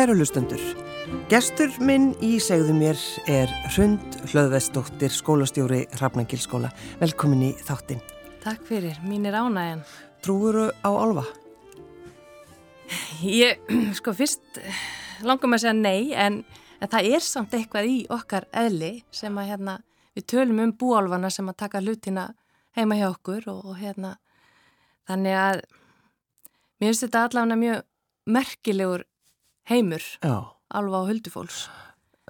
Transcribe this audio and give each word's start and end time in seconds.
Kæru 0.00 0.14
lustendur, 0.16 0.60
gestur 1.28 1.74
minn 1.84 2.14
í 2.24 2.38
segðu 2.40 2.72
mér 2.72 2.96
er 3.28 3.50
Hrund 3.74 4.14
Hlöðvestóttir, 4.30 5.12
skólastjóri 5.12 5.82
Hrafnangilskóla. 5.98 6.70
Velkomin 7.02 7.42
í 7.44 7.52
þáttinn. 7.66 8.00
Takk 8.40 8.64
fyrir, 8.64 8.96
mín 9.04 9.28
er 9.28 9.36
ánægjan. 9.36 9.82
Trúuru 10.24 10.70
á 10.80 10.88
álfa? 10.88 11.26
Ég, 13.20 13.60
sko 13.98 14.14
fyrst 14.16 14.40
langar 15.20 15.52
maður 15.52 15.58
að 15.58 15.64
segja 15.66 15.76
nei, 15.82 16.16
en, 16.16 16.40
en 16.80 16.92
það 16.96 17.10
er 17.18 17.26
samt 17.28 17.58
eitthvað 17.60 17.92
í 17.92 18.00
okkar 18.08 18.48
eðli 18.56 18.90
sem 19.12 19.36
að 19.36 19.52
hérna, 19.52 19.76
við 20.16 20.28
tölum 20.32 20.64
um 20.64 20.74
búálfana 20.80 21.28
sem 21.28 21.52
að 21.52 21.60
taka 21.66 21.84
hlutina 21.84 22.30
heima 22.72 22.96
hjá 22.96 23.10
okkur 23.10 23.52
og, 23.52 23.60
og 23.68 23.76
hérna, 23.84 24.16
þannig 25.12 25.38
að 25.44 25.62
mér 26.80 26.88
finnst 26.88 27.04
þetta 27.10 27.28
allavega 27.28 27.62
mjög 27.66 27.88
merkilegur 28.40 29.09
heimur, 29.68 30.04
Já. 30.22 30.36
alva 30.70 31.02
á 31.02 31.08
huldufólks. 31.10 31.64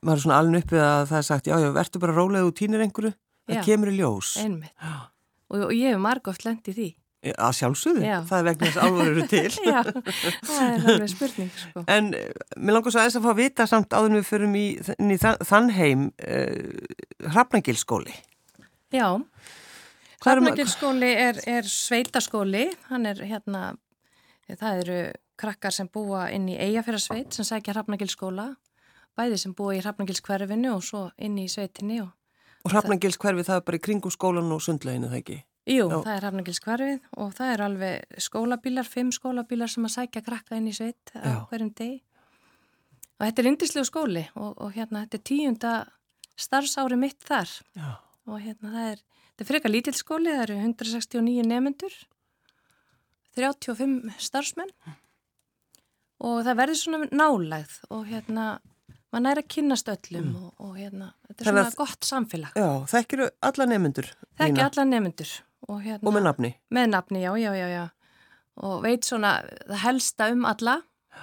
Maður 0.02 0.16
er 0.16 0.23
svona 0.25 0.39
alveg 0.41 0.65
uppið 0.65 0.80
að 0.87 1.02
það 1.11 1.19
er 1.19 1.27
sagt, 1.29 1.47
já, 1.51 1.56
já, 1.61 1.69
verður 1.77 2.01
bara 2.06 2.16
rólega 2.16 2.48
og 2.48 2.55
týnir 2.56 2.80
einhverju, 2.87 3.12
það 3.51 3.65
kemur 3.66 3.93
í 3.93 3.98
ljós. 3.98 4.31
Og, 5.50 5.62
og 5.67 5.72
ég 5.75 5.92
hef 5.92 6.00
margóft 6.00 6.47
lendið 6.47 6.77
því. 6.78 6.89
Að 7.37 7.50
sjálfsögðu, 7.59 8.00
Já. 8.00 8.14
það 8.25 8.39
er 8.39 8.45
vegna 8.47 8.69
þess 8.70 8.81
að 8.81 9.00
eru 9.05 9.25
til. 9.34 9.48
Já, 9.67 9.81
það 9.84 10.61
er 10.64 10.87
alveg 10.89 11.11
spurning, 11.12 11.50
sko. 11.53 11.83
En 11.92 12.06
eh, 12.17 12.31
mér 12.56 12.77
langar 12.78 12.95
svo 12.95 13.03
aðeins 13.03 13.19
að 13.19 13.27
fá 13.27 13.31
að 13.34 13.41
vita 13.42 13.67
samt 13.69 13.92
áður 13.92 14.15
við 14.15 14.25
förum 14.31 14.55
í, 14.56 14.62
í 14.81 15.19
þann, 15.20 15.42
þann 15.50 15.69
heim 15.77 16.06
uh, 16.25 17.27
Hrafnangilskóli. 17.34 18.15
Já, 18.97 19.05
Hrafnagilskóli 20.25 21.11
er, 21.27 21.42
er 21.59 21.69
sveitaskóli, 21.69 22.65
hann 22.89 23.05
er 23.12 23.20
hérna, 23.25 23.67
það 24.48 24.81
eru 24.87 24.98
krakkar 25.41 25.74
sem 25.74 25.88
búa 25.88 26.28
inn 26.34 26.48
í 26.52 26.58
Eyjafjörðarsveit 26.60 27.36
sem 27.36 27.48
sækja 27.48 27.74
Hrafnagilskóla, 27.74 28.50
bæði 29.16 29.41
sem 29.41 29.56
búa 29.56 29.74
í 29.77 29.82
Hrafnagilskverfinu 29.82 30.74
og 30.77 30.84
svo 30.84 31.06
inn 31.19 31.38
í 31.41 31.48
sveitinni 31.50 32.02
og 32.05 32.12
Og 32.60 32.74
Hrafnangilskverfi 32.74 33.47
það 33.47 33.56
er 33.56 33.64
bara 33.64 33.78
í 33.78 33.82
kringum 33.84 34.12
skólan 34.12 34.52
og 34.52 34.60
sundleginu, 34.60 35.08
það 35.08 35.20
ekki? 35.22 35.36
Jú, 35.70 35.86
Já. 35.86 35.97
það 36.05 36.12
er 36.12 36.24
Hrafnagilskverfið 36.27 37.06
og 37.24 37.32
það 37.38 37.52
er 37.55 37.62
alveg 37.64 38.19
skólabílar, 38.27 38.88
fimm 38.88 39.12
skólabílar 39.16 39.72
sem 39.72 39.86
að 39.86 39.94
sækja 39.94 40.22
krakka 40.27 40.58
inn 40.58 40.69
í 40.69 40.74
sveit 40.77 41.12
á 41.16 41.47
hverjum 41.48 41.72
degi. 41.78 42.00
Og 43.20 43.27
þetta 43.27 43.42
er 43.42 43.48
indislegu 43.50 43.88
skóli 43.88 44.25
og, 44.34 44.52
og 44.60 44.77
hérna 44.77 45.04
þetta 45.06 45.19
er 45.20 45.25
tíunda 45.30 45.72
starfsári 46.41 47.00
mitt 47.00 47.20
þar 47.25 47.52
Já. 47.77 47.91
og 48.28 48.41
hérna 48.44 48.72
það 48.75 48.88
er, 48.92 49.02
þetta 49.30 49.44
er 49.44 49.50
frekar 49.52 49.75
lítill 49.75 49.97
skóli, 49.97 50.32
það 50.32 50.44
eru 50.47 50.58
169 50.64 51.48
nefendur, 51.48 51.98
35 53.41 54.20
starfsmenn 54.20 54.72
og 56.20 56.42
það 56.46 56.58
verður 56.60 56.78
svona 56.80 57.08
nálægð 57.12 57.76
og 57.96 58.02
hérna 58.10 58.48
mann 59.10 59.26
er 59.26 59.40
að 59.42 59.48
kynnast 59.54 59.88
öllum 59.90 60.28
og, 60.38 60.50
og 60.62 60.74
hérna 60.78 61.12
þetta 61.28 61.40
er 61.42 61.48
Þannig 61.48 61.64
svona 61.70 61.78
gott 61.80 62.06
samfélag. 62.06 62.52
Já, 62.60 62.68
þekkir 62.92 63.22
alla 63.48 63.66
nefnendur. 63.66 64.10
Þekki 64.38 64.52
Nína? 64.58 64.68
alla 64.68 64.84
nefendur 64.91 65.32
og 65.68 65.80
hérna 65.84 66.06
Og 66.08 66.14
með 66.14 66.26
nafni. 66.28 66.50
með 66.70 66.86
nafni, 66.92 67.22
já, 67.24 67.32
já, 67.41 67.50
já, 67.58 67.66
já 67.78 67.88
og 68.60 68.82
veit 68.84 69.06
svona 69.09 69.32
það 69.70 69.82
helsta 69.86 70.30
um 70.34 70.44
alla 70.44 70.76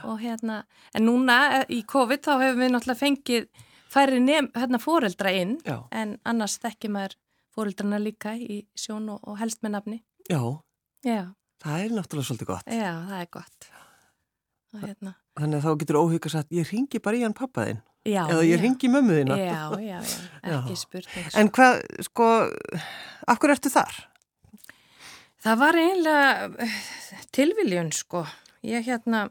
og 0.08 0.20
hérna, 0.22 0.64
en 0.94 1.06
núna 1.08 1.36
eh, 1.60 1.66
í 1.78 1.80
COVID 1.88 2.22
þá 2.26 2.32
hefur 2.42 2.58
við 2.60 2.72
náttúrulega 2.74 3.00
fengið 3.00 3.48
færri 3.90 4.20
nefn, 4.22 4.50
hérna 4.58 4.80
fóreldra 4.84 5.32
inn 5.32 5.56
Já. 5.66 5.78
en 5.96 6.18
annars 6.28 6.58
þekki 6.62 6.90
maður 6.92 7.16
fóreldrana 7.56 8.00
líka 8.04 8.34
í 8.36 8.66
sjón 8.78 9.08
og, 9.14 9.22
og 9.24 9.38
helst 9.40 9.62
með 9.64 9.78
nafni 9.78 10.00
Já, 10.30 10.42
já, 11.08 11.24
það 11.64 11.86
er 11.86 11.96
náttúrulega 11.96 12.28
svolítið 12.30 12.50
gott. 12.52 12.68
já, 12.68 12.92
það 13.08 13.22
er 13.22 13.30
gott 13.38 13.70
hérna 14.84 15.16
Þannig 15.38 15.60
að 15.60 15.66
þá 15.68 15.82
getur 15.82 16.00
óhuga 16.00 16.32
satt, 16.34 16.50
ég 16.56 16.70
ringi 16.72 17.02
bara 17.04 17.18
í 17.18 17.24
hann 17.26 17.36
pappaðinn. 17.38 17.82
Eða 18.08 18.44
ég 18.48 18.56
já, 18.56 18.62
ringi 18.64 18.90
mömmu 18.90 19.18
þína. 19.20 19.38
já, 19.38 19.64
já, 19.84 19.98
já, 20.00 20.54
ekki 20.56 20.78
spurning 20.80 21.28
sko. 21.28 21.42
En 21.42 21.50
hvað, 21.54 21.82
sko, 22.08 22.30
af 23.28 23.42
hverju 23.42 23.58
ertu 23.58 23.72
þar? 23.74 24.00
Það 25.44 25.60
var 25.62 25.80
eiginlega 25.82 26.48
eh, 26.66 26.80
tilviljun 27.36 27.92
sko. 27.94 28.24
Ég 28.66 28.88
hérna 28.88 29.28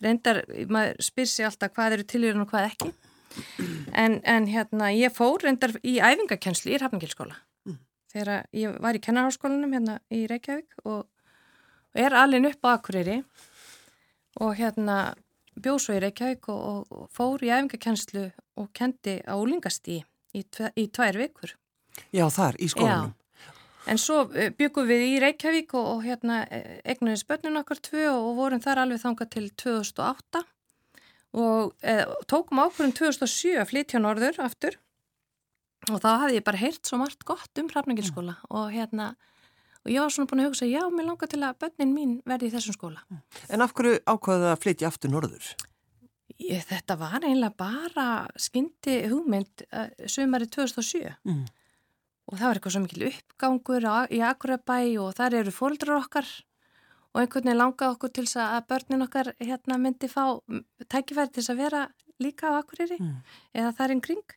reyndar, 0.00 0.40
maður 0.72 1.04
spyr 1.04 1.28
sig 1.28 1.48
alltaf 1.48 1.74
hvað 1.76 1.98
eru 1.98 2.08
tilviljun 2.14 2.46
og 2.46 2.54
hvað 2.54 2.70
ekki. 2.70 2.92
En, 3.92 4.16
en 4.24 4.48
hérna 4.50 4.90
ég 4.94 5.12
fór 5.14 5.44
reyndar 5.44 5.76
í 5.84 5.98
æfingakenslu 6.00 6.72
í 6.72 6.80
Hrafningilskóla. 6.80 7.36
Þegar 8.10 8.48
ég 8.56 8.80
var 8.82 8.96
í 8.96 9.02
kennarháskólanum 9.04 9.76
hérna 9.76 10.00
í 10.10 10.24
Reykjavík 10.30 10.80
og, 10.82 11.04
og 11.04 12.00
er 12.00 12.16
alveg 12.18 12.48
upp 12.54 12.66
á 12.66 12.70
Akureyri 12.72 13.20
og 14.38 14.54
hérna 14.58 15.14
bjóð 15.60 15.80
svo 15.84 15.96
í 15.96 16.02
Reykjavík 16.04 16.50
og, 16.52 16.86
og, 16.90 17.08
fór 17.14 17.42
í 17.44 17.50
æfingakenslu 17.50 18.28
og 18.60 18.68
kendi 18.76 19.18
á 19.26 19.34
úlingastí 19.34 20.00
í, 20.32 20.44
tve, 20.44 20.70
í 20.78 20.86
tvær 20.92 21.18
vikur. 21.20 21.56
Já, 22.14 22.26
þar, 22.30 22.60
í 22.62 22.70
skólanum. 22.70 23.16
En 23.90 23.98
svo 23.98 24.22
eh, 24.36 24.52
byggum 24.54 24.86
við 24.86 25.06
í 25.08 25.18
Reykjavík 25.24 25.74
og, 25.74 25.86
og 25.96 26.06
hérna 26.06 26.44
egnuðis 26.84 27.26
börnun 27.26 27.60
okkar 27.62 27.80
tvö 27.82 28.06
og 28.12 28.34
vorum 28.38 28.62
þar 28.62 28.84
alveg 28.84 29.02
þangað 29.02 29.32
til 29.34 29.46
2008 29.64 30.44
og 31.40 31.74
e, 31.86 31.96
tókum 32.30 32.58
ákvörðum 32.58 32.94
2007 32.98 33.58
að 33.60 33.68
flytja 33.70 34.00
norður 34.02 34.40
aftur 34.42 34.76
og 35.90 36.00
þá 36.02 36.08
hafði 36.24 36.38
ég 36.40 36.46
bara 36.46 36.60
heyrt 36.60 36.86
svo 36.86 36.98
margt 37.00 37.22
gott 37.26 37.60
um 37.62 37.68
Hrafnagilskóla 37.70 38.36
og 38.50 38.72
hérna 38.74 39.12
og 39.84 39.90
ég 39.94 40.00
var 40.02 40.12
svona 40.12 40.28
búin 40.30 40.42
að 40.44 40.50
hugsa, 40.50 40.66
já, 40.68 40.82
mér 40.92 41.06
langar 41.08 41.28
til 41.32 41.40
að 41.46 41.58
börnin 41.62 41.94
mín 41.96 42.16
verði 42.28 42.50
í 42.50 42.54
þessum 42.54 42.76
skóla. 42.76 43.00
En 43.48 43.62
af 43.64 43.72
hverju 43.74 44.00
ákvaðu 44.04 44.44
það 44.44 44.52
að 44.54 44.62
flytja 44.64 44.88
aftur 44.90 45.10
norður? 45.14 45.48
Ég, 46.40 46.62
þetta 46.68 46.96
var 47.00 47.20
eiginlega 47.24 47.56
bara 47.60 48.04
skyndi 48.40 48.98
hugmynd 49.12 49.64
uh, 49.72 49.88
sumari 50.08 50.46
2007 50.48 51.14
Mm. 51.24 51.42
og 52.30 52.38
það 52.38 52.46
var 52.46 52.58
eitthvað 52.60 52.72
svo 52.76 52.82
mikil 52.84 53.06
uppgangur 53.10 53.86
í 54.14 54.20
Akurabæ 54.24 54.78
og 55.02 55.10
þar 55.18 55.34
eru 55.40 55.50
fóldrar 55.52 55.98
okkar 56.04 56.28
og 57.10 57.20
einhvern 57.24 57.44
veginn 57.48 57.58
langaði 57.58 57.94
okkur 57.96 58.12
til 58.14 58.24
þess 58.28 58.38
að 58.44 58.68
börnin 58.70 59.02
okkar 59.04 59.32
hérna 59.42 59.78
myndi 59.82 60.08
fá 60.08 60.22
tækifæri 60.88 61.32
til 61.34 61.42
þess 61.42 61.50
að 61.56 61.60
vera 61.64 61.80
líka 62.22 62.52
á 62.52 62.60
Akureyri 62.62 63.00
Mm. 63.00 63.16
eða 63.54 63.72
þar 63.80 63.90
einn 63.96 64.00
kring 64.04 64.36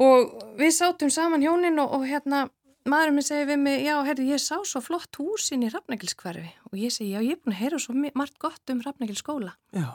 og 0.00 0.32
við 0.60 0.70
sátum 0.76 1.10
saman 1.10 1.42
hjónin 1.42 1.80
og, 1.82 1.92
og 1.98 2.06
hérna 2.06 2.44
maðurinn 2.88 3.18
minn 3.18 3.26
segi 3.26 3.48
við 3.48 3.58
mig, 3.60 3.82
já, 3.84 3.94
herri, 4.06 4.28
ég 4.30 4.40
sá 4.40 4.56
svo 4.64 4.80
flott 4.84 5.18
húsin 5.20 5.64
í 5.66 5.68
Hrafnagilskverfi 5.68 6.46
og 6.70 6.78
ég 6.80 6.94
segi, 6.94 7.10
já, 7.12 7.20
ég 7.24 7.36
er 7.36 7.42
búin 7.42 7.56
að 7.56 7.60
heyra 7.60 7.80
svo 7.82 7.96
margt 7.96 8.38
gott 8.40 8.72
um 8.72 8.80
Hrafnagilskóla 8.80 9.52
Já. 9.76 9.90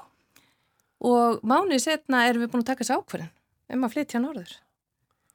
og 1.01 1.41
mánuði 1.41 1.81
setna 1.87 2.25
erum 2.29 2.45
við 2.45 2.53
búin 2.53 2.65
að 2.65 2.69
taka 2.71 2.83
þessu 2.83 2.99
ákvörðin 2.99 3.33
um 3.73 3.87
að 3.87 3.95
flytja 3.95 4.21
norður. 4.21 4.55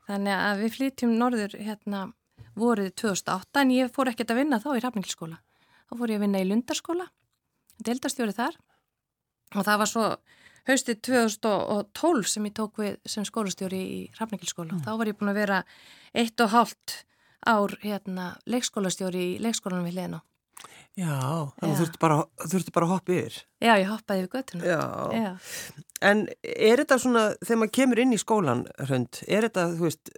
Þannig 0.06 0.36
að 0.36 0.62
við 0.62 0.74
flytjum 0.76 1.14
norður 1.18 1.56
hérna 1.58 2.04
voruð 2.58 2.92
2008 3.02 3.62
en 3.64 3.74
ég 3.74 3.92
fór 3.94 4.10
ekkert 4.12 4.32
að 4.34 4.42
vinna 4.42 4.62
þá 4.62 4.70
í 4.74 4.82
Hrafningilskóla. 4.82 5.40
Þá 5.90 5.94
fór 5.98 6.12
ég 6.12 6.20
að 6.20 6.24
vinna 6.26 6.42
í 6.42 6.46
Lundarskóla, 6.46 7.06
deildastjóri 7.82 8.34
þar 8.36 8.58
og 9.56 9.66
það 9.66 9.80
var 9.82 9.90
svo 9.90 10.06
haustið 10.68 11.00
2012 11.08 12.30
sem 12.30 12.46
ég 12.46 12.54
tók 12.54 12.78
við 12.78 12.98
sem 13.08 13.26
skólastjóri 13.26 13.80
í 13.80 14.00
Hrafningilskóla 14.14 14.76
og 14.76 14.84
þá 14.86 14.92
var 15.00 15.10
ég 15.10 15.18
búin 15.18 15.32
að 15.32 15.40
vera 15.40 15.62
eitt 16.14 16.42
og 16.44 16.52
hálft 16.54 17.00
ár 17.46 17.76
hérna 17.82 18.34
leikskólastjóri 18.50 19.22
í 19.34 19.38
leikskólanum 19.42 19.88
við 19.88 19.96
Lena. 20.00 20.20
Já, 20.98 21.48
þannig 21.60 21.72
Já. 21.72 21.78
þurftu 21.78 22.00
bara, 22.02 22.16
bara 22.74 22.86
að 22.86 22.92
hoppa 22.92 23.14
yfir. 23.14 23.36
Já, 23.62 23.72
ég 23.78 23.88
hoppaði 23.88 24.24
við 24.24 24.32
göttuna. 24.34 24.64
Já. 24.66 24.80
Já. 25.14 25.30
En 26.10 26.22
er 26.42 26.82
þetta 26.82 26.98
svona, 27.00 27.22
þegar 27.44 27.60
maður 27.62 27.74
kemur 27.78 28.02
inn 28.02 28.14
í 28.16 28.20
skólan, 28.20 28.64
Hrönd, 28.80 29.20
er 29.28 29.46
þetta, 29.46 29.66
þú 29.78 29.86
veist, 29.86 30.12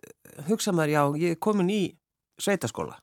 hugsa 0.49 0.75
maður, 0.75 0.95
já, 0.95 1.03
ég 1.23 1.37
er 1.37 1.41
komin 1.43 1.71
í 1.71 1.83
sveitaskóla? 2.41 2.97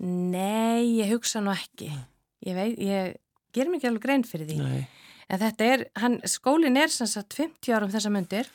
Nei, 0.00 0.98
ég 0.98 1.12
hugsa 1.14 1.42
nú 1.44 1.52
ekki. 1.54 1.90
Ég 2.48 2.56
veit, 2.56 2.80
ég 2.80 3.14
ger 3.54 3.68
mér 3.68 3.78
ekki 3.78 3.90
alveg 3.90 4.04
grein 4.04 4.26
fyrir 4.26 4.48
því. 4.48 4.58
Nei. 4.64 4.82
En 5.30 5.42
þetta 5.44 5.70
er, 5.76 5.86
hann, 6.02 6.18
skólinn 6.26 6.80
er 6.80 6.90
sem 6.90 7.08
sagt 7.08 7.36
50 7.38 7.76
árum 7.76 7.92
þessa 7.92 8.10
myndir 8.12 8.50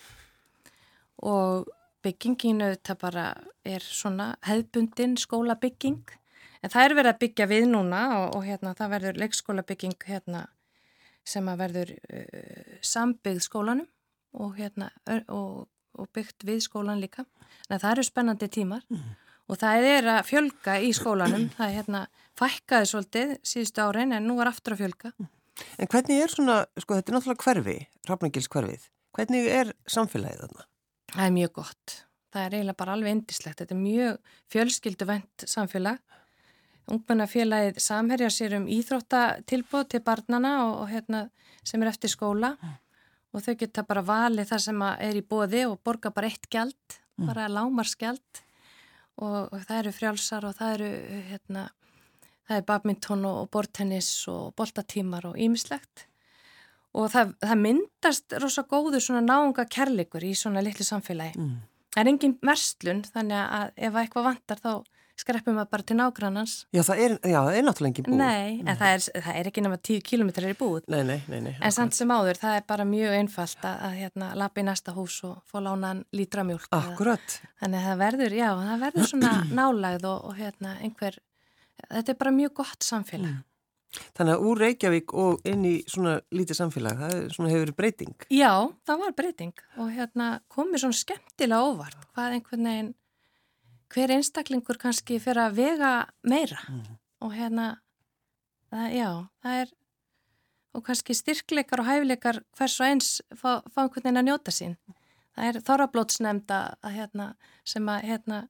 og 1.24 1.70
byggingin 2.06 2.64
auðvitað 2.64 3.02
bara 3.02 3.26
er 3.66 3.84
svona 3.84 4.32
hefðbundin 4.46 5.18
skólabygging. 5.20 6.04
En 6.64 6.74
það 6.74 6.88
er 6.88 6.96
verið 7.00 7.12
að 7.12 7.22
byggja 7.24 7.50
við 7.52 7.68
núna 7.72 8.02
og, 8.20 8.38
og 8.38 8.48
hérna 8.48 8.74
það 8.78 8.94
verður 8.96 9.20
leikskólabygging 9.24 10.08
hérna 10.08 10.46
sem 11.26 11.48
að 11.50 11.62
verður 11.64 11.94
uh, 11.98 12.74
sambyggð 12.86 13.44
skólanum 13.46 13.88
og 14.36 14.58
hérna 14.60 14.90
og, 15.34 15.66
og 15.96 16.10
byggt 16.14 16.46
við 16.48 16.64
skólan 16.66 17.02
líka. 17.02 17.26
En 17.70 17.80
það 17.80 17.92
eru 17.92 18.06
spennandi 18.06 18.50
tímar 18.52 18.84
og 19.50 19.60
það 19.62 19.88
er 19.92 20.10
að 20.16 20.28
fjölga 20.30 20.78
í 20.82 20.92
skólanum. 20.96 21.48
Það 21.58 21.68
er 21.68 21.78
hérna 21.80 22.04
fækkaði 22.40 22.92
svolítið 22.92 23.34
síðustu 23.46 23.86
árin 23.86 24.16
en 24.18 24.28
nú 24.28 24.38
er 24.42 24.52
aftur 24.52 24.76
að 24.76 24.86
fjölga. 24.86 25.14
En 25.80 25.88
hvernig 25.88 26.20
er 26.20 26.32
svona, 26.34 26.58
sko, 26.76 26.98
þetta 26.98 27.12
er 27.12 27.16
náttúrulega 27.16 27.46
hverfi, 27.46 27.76
Hrafnagils 28.10 28.50
hverfið. 28.52 28.88
Hvernig 29.16 29.46
er 29.48 29.72
samfélagið 29.88 30.42
þarna? 30.44 30.66
Það 31.16 31.26
er 31.26 31.36
mjög 31.36 31.54
gott. 31.56 31.96
Það 32.36 32.46
er 32.46 32.56
eiginlega 32.58 32.80
bara 32.82 32.96
alveg 32.98 33.16
indislegt. 33.16 33.62
Þetta 33.62 33.76
er 33.76 33.82
mjög 33.82 34.34
fjölskylduvent 34.52 35.46
samfélag. 35.48 36.02
Ungmennafélagið 36.92 37.80
samherjar 37.82 38.34
sér 38.34 38.58
um 38.60 38.68
íþróttatilbóð 38.70 39.88
til 39.90 40.02
barnana 40.06 40.52
og, 40.68 40.74
og 40.84 40.92
hérna 40.92 41.24
sem 41.66 41.82
er 41.82 41.90
eftir 41.90 42.12
skóla 42.14 42.52
og 43.34 43.42
þau 43.44 43.56
geta 43.60 43.84
bara 43.88 44.04
valið 44.06 44.52
það 44.52 44.62
sem 44.68 44.84
er 44.86 45.18
í 45.18 45.24
bóði 45.26 45.64
og 45.66 45.80
borga 45.84 46.12
bara 46.14 46.30
eitt 46.30 46.46
gjald, 46.52 46.98
mm. 47.18 47.26
bara 47.26 47.50
lámarsgjald 47.52 48.44
og, 49.18 49.40
og 49.50 49.58
það 49.66 49.80
eru 49.80 49.96
frjálsar 49.98 50.46
og 50.46 50.54
það 50.60 50.76
eru 50.78 50.92
hérna, 51.32 51.66
það 52.46 52.62
er 52.62 52.68
badminton 52.70 53.26
og 53.32 53.50
bortennis 53.52 54.12
og 54.32 54.54
boltatímar 54.60 55.26
og 55.32 55.42
ýmislegt 55.42 56.06
og 56.96 57.12
það, 57.14 57.36
það 57.44 57.62
myndast 57.62 58.36
rosa 58.42 58.66
góður 58.70 59.04
svona 59.04 59.24
náunga 59.26 59.68
kærleikur 59.68 60.26
í 60.26 60.34
svona 60.38 60.64
litlu 60.66 60.88
samfélagi. 60.88 61.40
Mm. 61.40 61.56
Það 61.96 62.02
er 62.02 62.12
engin 62.12 62.36
verslun 62.44 63.02
þannig 63.08 63.42
að 63.42 63.74
ef 63.88 63.98
eitthvað 64.02 64.30
vantar 64.30 64.62
þá 64.64 64.72
skreppum 65.16 65.56
við 65.56 65.68
bara 65.72 65.86
til 65.88 65.96
nágrannans. 65.96 66.54
Já, 66.76 66.82
það 66.84 67.02
er, 67.06 67.14
já, 67.24 67.38
það 67.38 67.58
er 67.58 67.66
náttúrulega 67.66 67.92
engin 67.92 68.08
búið. 68.08 68.18
Nei, 68.20 68.58
en 68.66 68.80
það 68.82 68.92
er, 68.92 69.06
það 69.26 69.40
er 69.40 69.50
ekki 69.52 69.64
nema 69.64 69.78
10 69.90 70.04
kilometrar 70.10 70.52
í 70.52 70.58
búið. 70.60 70.90
Nei, 70.92 71.00
nei, 71.08 71.18
nei. 71.32 71.40
nei 71.46 71.54
en 71.56 71.76
samt 71.76 71.96
sem 71.96 72.12
áður, 72.12 72.40
það 72.42 72.58
er 72.60 72.66
bara 72.68 72.88
mjög 72.90 73.16
einfalt 73.22 73.68
að, 73.70 73.80
að 73.88 73.98
hérna, 74.02 74.30
lappa 74.42 74.62
í 74.62 74.68
næsta 74.68 74.96
hús 74.96 75.22
og 75.28 75.38
fá 75.48 75.58
lánaðan 75.62 76.04
lítra 76.20 76.44
mjölk. 76.48 76.68
Akkurat. 76.76 77.38
Eða. 77.40 77.54
Þannig 77.64 77.80
að 77.80 77.90
það 77.90 78.04
verður, 78.04 78.38
já, 78.42 78.50
það 78.66 78.86
verður 78.86 79.12
svona 79.14 79.34
nálægð 79.62 80.08
og, 80.12 80.30
og 80.30 80.40
hérna, 80.42 80.78
einhver, 80.84 81.20
þetta 81.88 82.16
er 82.16 82.24
bara 82.26 82.36
mjög 82.42 82.58
gott 82.60 82.90
samfélag. 82.90 83.38
Mm. 83.38 83.44
Þannig 84.18 84.34
að 84.36 84.46
úr 84.50 84.62
Reykjavík 84.64 85.14
og 85.22 85.48
inn 85.48 85.64
í 85.68 85.76
svona 85.90 86.18
lítið 86.36 86.60
samfélag, 86.60 87.00
það 87.00 87.16
svona 87.36 87.54
hefur 87.54 87.72
breyting. 87.78 88.28
Já, 88.34 88.52
það 88.88 89.02
var 89.06 89.16
breyting 89.18 89.66
og 89.80 89.90
hérna 89.96 90.30
komið 90.52 90.86
svona 90.86 91.00
skemmtilega 91.00 91.72
óvart 91.72 92.08
hvað 92.14 92.38
einhvern 92.38 92.70
veginn 92.70 92.94
hver 93.96 94.12
einstaklingur 94.18 94.80
kannski 94.82 95.20
fyrir 95.24 95.46
að 95.46 95.58
vega 95.60 95.94
meira 96.28 96.60
mm. 96.68 96.98
og 97.24 97.34
hérna, 97.36 97.68
það, 98.74 98.88
já, 98.98 99.10
það 99.46 99.62
er, 99.62 99.74
og 100.76 100.86
kannski 100.88 101.16
styrkleikar 101.16 101.84
og 101.84 101.90
hæfileikar 101.90 102.42
hvers 102.58 102.80
og 102.82 102.90
eins 102.90 103.12
fá, 103.32 103.62
fá 103.72 103.86
einhvern 103.86 104.04
veginn 104.04 104.22
að 104.24 104.28
njóta 104.30 104.56
sín. 104.56 104.76
Það 105.36 105.50
er 105.50 105.62
þorrablótsnefnda 105.68 106.60
að 106.80 106.94
hérna, 106.96 107.30
sem 107.68 107.90
að 107.92 108.06
hérna, 108.10 108.42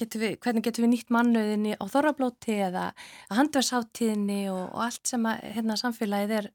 getur 0.00 0.24
við, 0.24 0.38
hvernig 0.44 0.66
getur 0.66 0.84
við 0.84 0.92
nýtt 0.94 1.12
mannauðinni 1.14 1.76
á 1.80 1.84
þorrablóti 1.88 2.56
eða 2.68 2.86
að 3.30 3.40
handverðsháttíðinni 3.40 4.40
og, 4.52 4.64
og 4.74 4.86
allt 4.86 5.12
sem 5.12 5.28
að 5.30 5.44
hérna, 5.56 5.76
samfélagið 5.80 6.34
er, 6.36 6.50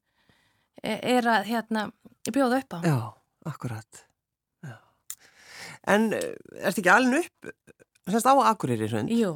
er 0.96 1.30
að 1.34 1.48
hérna, 1.50 1.86
bjóða 2.30 2.62
upp 2.62 2.78
á. 2.78 2.80
Já, 2.86 2.98
akkurat. 3.52 4.04
Já. 4.66 4.78
En 5.96 6.12
er 6.14 6.36
þetta 6.68 6.82
ekki 6.84 6.94
alveg 6.94 7.26
upp 7.26 7.54
Sérst 8.06 8.28
á 8.30 8.38
Akureyri 8.38 8.86
hrund? 8.86 9.10
Jú, 9.10 9.32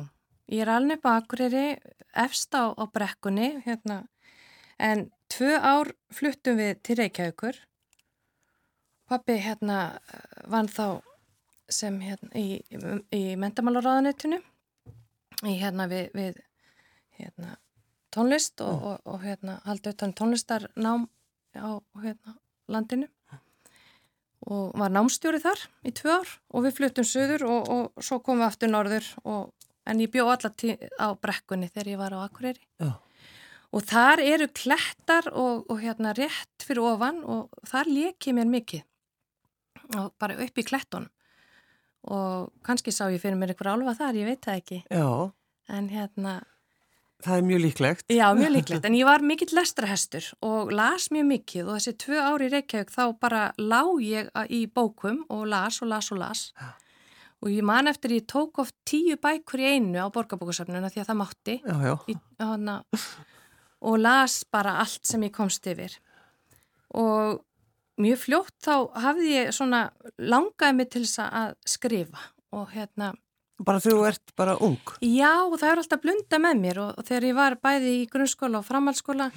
ég 0.53 0.61
er 0.61 0.69
alveg 0.69 1.01
á 1.01 1.17
Akureyri, 1.17 1.79
efst 2.13 2.53
á, 2.53 2.69
á 2.69 2.83
brekkunni, 2.85 3.63
hérna, 3.65 4.03
en 4.77 5.07
tvö 5.25 5.57
ár 5.57 5.89
fluttum 6.13 6.59
við 6.61 6.77
til 6.85 6.99
Reykjavíkur. 6.99 7.57
Pappi 9.09 9.39
hérna 9.41 9.97
vann 10.45 10.69
þá 10.69 11.01
sem 11.73 11.99
hérna 12.01 12.29
í, 12.37 12.59
í 13.15 13.23
mentamálaráðanetinu, 13.39 14.39
í 15.45 15.55
hérna 15.61 15.87
við, 15.91 16.09
við 16.17 16.39
hérna, 17.19 17.55
tónlist 18.13 18.61
og, 18.65 18.73
mm. 18.73 18.89
og, 18.89 19.13
og 19.13 19.23
hérna 19.23 19.59
haldið 19.67 19.95
utan 19.95 20.15
tónlistarnám 20.17 21.07
á 21.59 21.69
hérna 22.03 22.35
landinu 22.69 23.09
og 24.49 24.71
var 24.79 24.91
námstjóri 24.93 25.41
þar 25.43 25.61
í 25.85 25.91
tvö 25.95 26.19
ár 26.21 26.31
og 26.55 26.65
við 26.65 26.77
fluttum 26.77 27.07
söður 27.07 27.45
og, 27.49 27.69
og 27.69 28.03
svo 28.05 28.21
komum 28.23 28.43
við 28.43 28.47
aftur 28.47 28.71
norður 28.71 29.09
og, 29.27 29.51
en 29.89 30.01
ég 30.03 30.11
bjó 30.13 30.29
allar 30.29 30.53
á 31.01 31.07
brekkunni 31.19 31.69
þegar 31.69 31.91
ég 31.91 31.99
var 31.99 32.15
á 32.15 32.19
Akureyri 32.23 32.61
Já. 32.79 32.93
og 33.73 33.85
þar 33.89 34.23
eru 34.23 34.47
klettar 34.53 35.31
og, 35.33 35.65
og 35.69 35.81
hérna 35.83 36.13
rétt 36.17 36.65
fyrir 36.65 36.85
ofan 36.93 37.23
og 37.25 37.49
þar 37.67 37.91
lekið 37.91 38.37
mér 38.39 38.51
mikið 38.53 39.99
og 39.99 40.13
bara 40.21 40.37
upp 40.39 40.61
í 40.61 40.65
klettunum 40.65 41.09
og 42.09 42.49
kannski 42.65 42.93
sá 42.93 43.05
ég 43.13 43.21
fyrir 43.21 43.37
mér 43.39 43.53
einhver 43.53 43.73
álfa 43.73 43.97
þar, 44.01 44.17
ég 44.17 44.29
veit 44.31 44.41
það 44.45 44.61
ekki 44.63 44.79
Já. 44.89 45.09
en 45.69 45.91
hérna 45.93 46.39
Það 47.19 47.35
er 47.35 47.41
mjög 47.43 47.59
líklegt. 47.65 48.05
Já, 48.15 48.27
mjög 48.35 48.51
líklegt, 48.57 48.85
en 48.87 48.95
ég 48.95 49.07
var 49.07 49.23
mikill 49.27 49.51
lestrahestur 49.57 50.29
og 50.45 50.69
las 50.71 51.09
mjög 51.11 51.25
mikið 51.33 51.65
og 51.65 51.73
þessi 51.75 51.95
tvö 51.99 52.21
ári 52.23 52.47
í 52.47 52.53
Reykjavík 52.53 52.93
þá 52.95 53.01
bara 53.19 53.41
lág 53.59 53.89
ég 54.05 54.29
í 54.55 54.61
bókum 54.71 55.25
og 55.27 55.49
las 55.51 55.81
og 55.83 55.91
las 55.91 56.11
og 56.15 56.21
las 56.21 56.45
ja. 56.55 56.71
og 57.43 57.51
ég 57.51 57.67
man 57.67 57.91
eftir 57.91 58.15
ég 58.15 58.27
tók 58.31 58.61
oft 58.63 58.77
tíu 58.87 59.19
bækur 59.19 59.59
í 59.59 59.73
einu 59.75 59.99
á 59.99 60.07
borgarbókusafnuna 60.15 60.93
því 60.93 61.03
að 61.03 61.11
það 61.11 61.19
mátti 61.19 61.57
já, 61.59 61.75
já. 61.89 61.93
Í, 62.07 62.15
hana, 62.39 62.77
og 63.83 63.99
las 63.99 64.39
bara 64.47 64.79
allt 64.79 65.03
sem 65.03 65.27
ég 65.27 65.35
komst 65.35 65.67
yfir 65.67 65.99
og 66.95 67.43
mjög 68.01 68.21
fljótt 68.23 68.55
þá 68.65 68.73
hafði 69.05 69.31
ég 69.33 69.55
svona 69.55 69.87
langaði 70.17 70.77
mig 70.77 70.91
til 70.93 71.03
þess 71.05 71.25
að 71.27 71.57
skrifa 71.67 72.29
og 72.55 72.71
hérna 72.75 73.13
Bara 73.59 73.81
þú 73.83 74.05
ert 74.07 74.31
bara 74.39 74.53
ung? 74.63 74.79
Já, 75.03 75.43
það 75.59 75.65
er 75.67 75.79
alltaf 75.81 75.99
blunda 75.99 76.37
með 76.39 76.59
mér 76.61 76.77
og, 76.79 76.93
og 76.95 77.07
þegar 77.09 77.25
ég 77.27 77.35
var 77.35 77.55
bæði 77.59 77.95
í 77.97 78.05
grunnskóla 78.07 78.61
og 78.61 78.67
framhaldsskóla 78.69 79.27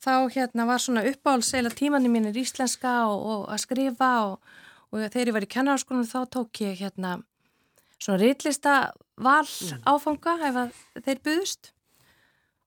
þá 0.00 0.12
hérna 0.32 0.64
var 0.68 0.80
svona 0.80 1.04
uppáhaldsseila 1.10 1.72
tímanni 1.76 2.08
mínir 2.08 2.38
íslenska 2.40 2.94
og, 3.10 3.20
og 3.20 3.42
að 3.52 3.60
skrifa 3.66 4.10
og, 4.30 4.54
og 4.88 5.04
þegar 5.04 5.28
ég 5.28 5.36
var 5.36 5.44
í 5.44 5.52
kennarskólanum 5.52 6.08
þá 6.08 6.20
tók 6.38 6.62
ég 6.64 6.80
hérna 6.80 7.18
svona 8.00 8.20
reytlista 8.22 8.76
val 9.16 9.44
mm. 9.44 9.84
áfanga 9.88 10.36
ef 10.48 10.80
þeir 11.04 11.22
buðust. 11.24 11.72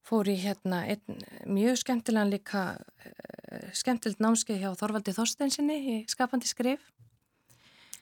Fór 0.09 0.29
ég 0.31 0.41
hérna 0.41 0.81
einn 0.89 1.19
mjög 1.45 1.77
skemmtilegan 1.83 2.31
líka, 2.33 2.63
uh, 2.79 3.67
skemmtilegt 3.77 4.23
námskeið 4.23 4.63
hjá 4.63 4.71
Þorvaldi 4.79 5.13
Þorsteinsinni 5.13 5.77
í 5.77 5.97
skapandi 6.09 6.49
skrif 6.49 6.87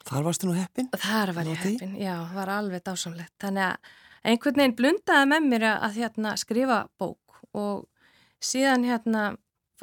Þar 0.07 0.24
varstu 0.30 0.48
nú 0.48 0.56
heppin? 0.56 0.88
Þar 0.95 1.33
var 1.36 1.50
ég 1.50 1.59
heppin, 1.59 1.95
já, 2.00 2.14
var 2.31 2.52
alveg 2.54 2.83
dásamlegt. 2.85 3.33
Þannig 3.44 3.66
að 3.66 3.95
einhvern 4.31 4.61
veginn 4.61 4.76
blundaði 4.78 5.30
með 5.33 5.47
mér 5.52 5.66
að 5.73 5.99
hérna, 5.99 6.33
skrifa 6.40 6.81
bók 6.99 7.42
og 7.57 7.87
síðan 8.44 8.85
hérna, 8.87 9.30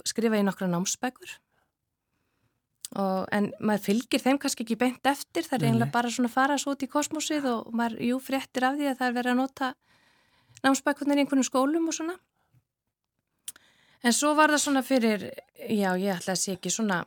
skrifa 0.06 0.40
ég 0.40 0.46
nokkra 0.48 0.68
námsbækur 0.72 1.34
og, 2.94 3.26
en 3.34 3.50
maður 3.60 3.84
fylgir 3.90 4.22
þeim 4.22 4.40
kannski 4.40 4.64
ekki 4.64 4.78
beint 4.80 5.10
eftir, 5.10 5.44
það 5.44 5.58
er 5.58 5.68
einlega 5.70 5.94
bara 5.94 6.12
svona 6.14 6.30
að 6.30 6.36
fara 6.38 6.58
svo 6.60 6.74
út 6.74 6.84
í 6.86 6.90
kosmosið 6.90 7.48
og 7.50 7.72
maður, 7.76 8.00
jú, 8.08 8.20
fréttir 8.22 8.68
af 8.68 8.78
því 8.78 8.90
að 8.90 9.00
það 9.00 9.08
er 9.08 9.16
verið 9.18 9.34
að 9.34 9.40
nota 9.42 9.72
námsbækurnar 10.64 11.20
í 11.20 11.24
einhvern 11.24 11.46
skólum 11.46 11.90
og 11.90 11.96
svona. 11.96 12.16
En 14.04 14.12
svo 14.12 14.34
var 14.36 14.52
það 14.52 14.64
svona 14.64 14.82
fyrir, 14.84 15.28
já, 15.56 15.90
ég 15.96 16.16
ætla 16.16 16.34
að 16.34 16.40
sé 16.42 16.56
ekki 16.56 16.72
svona 16.72 17.04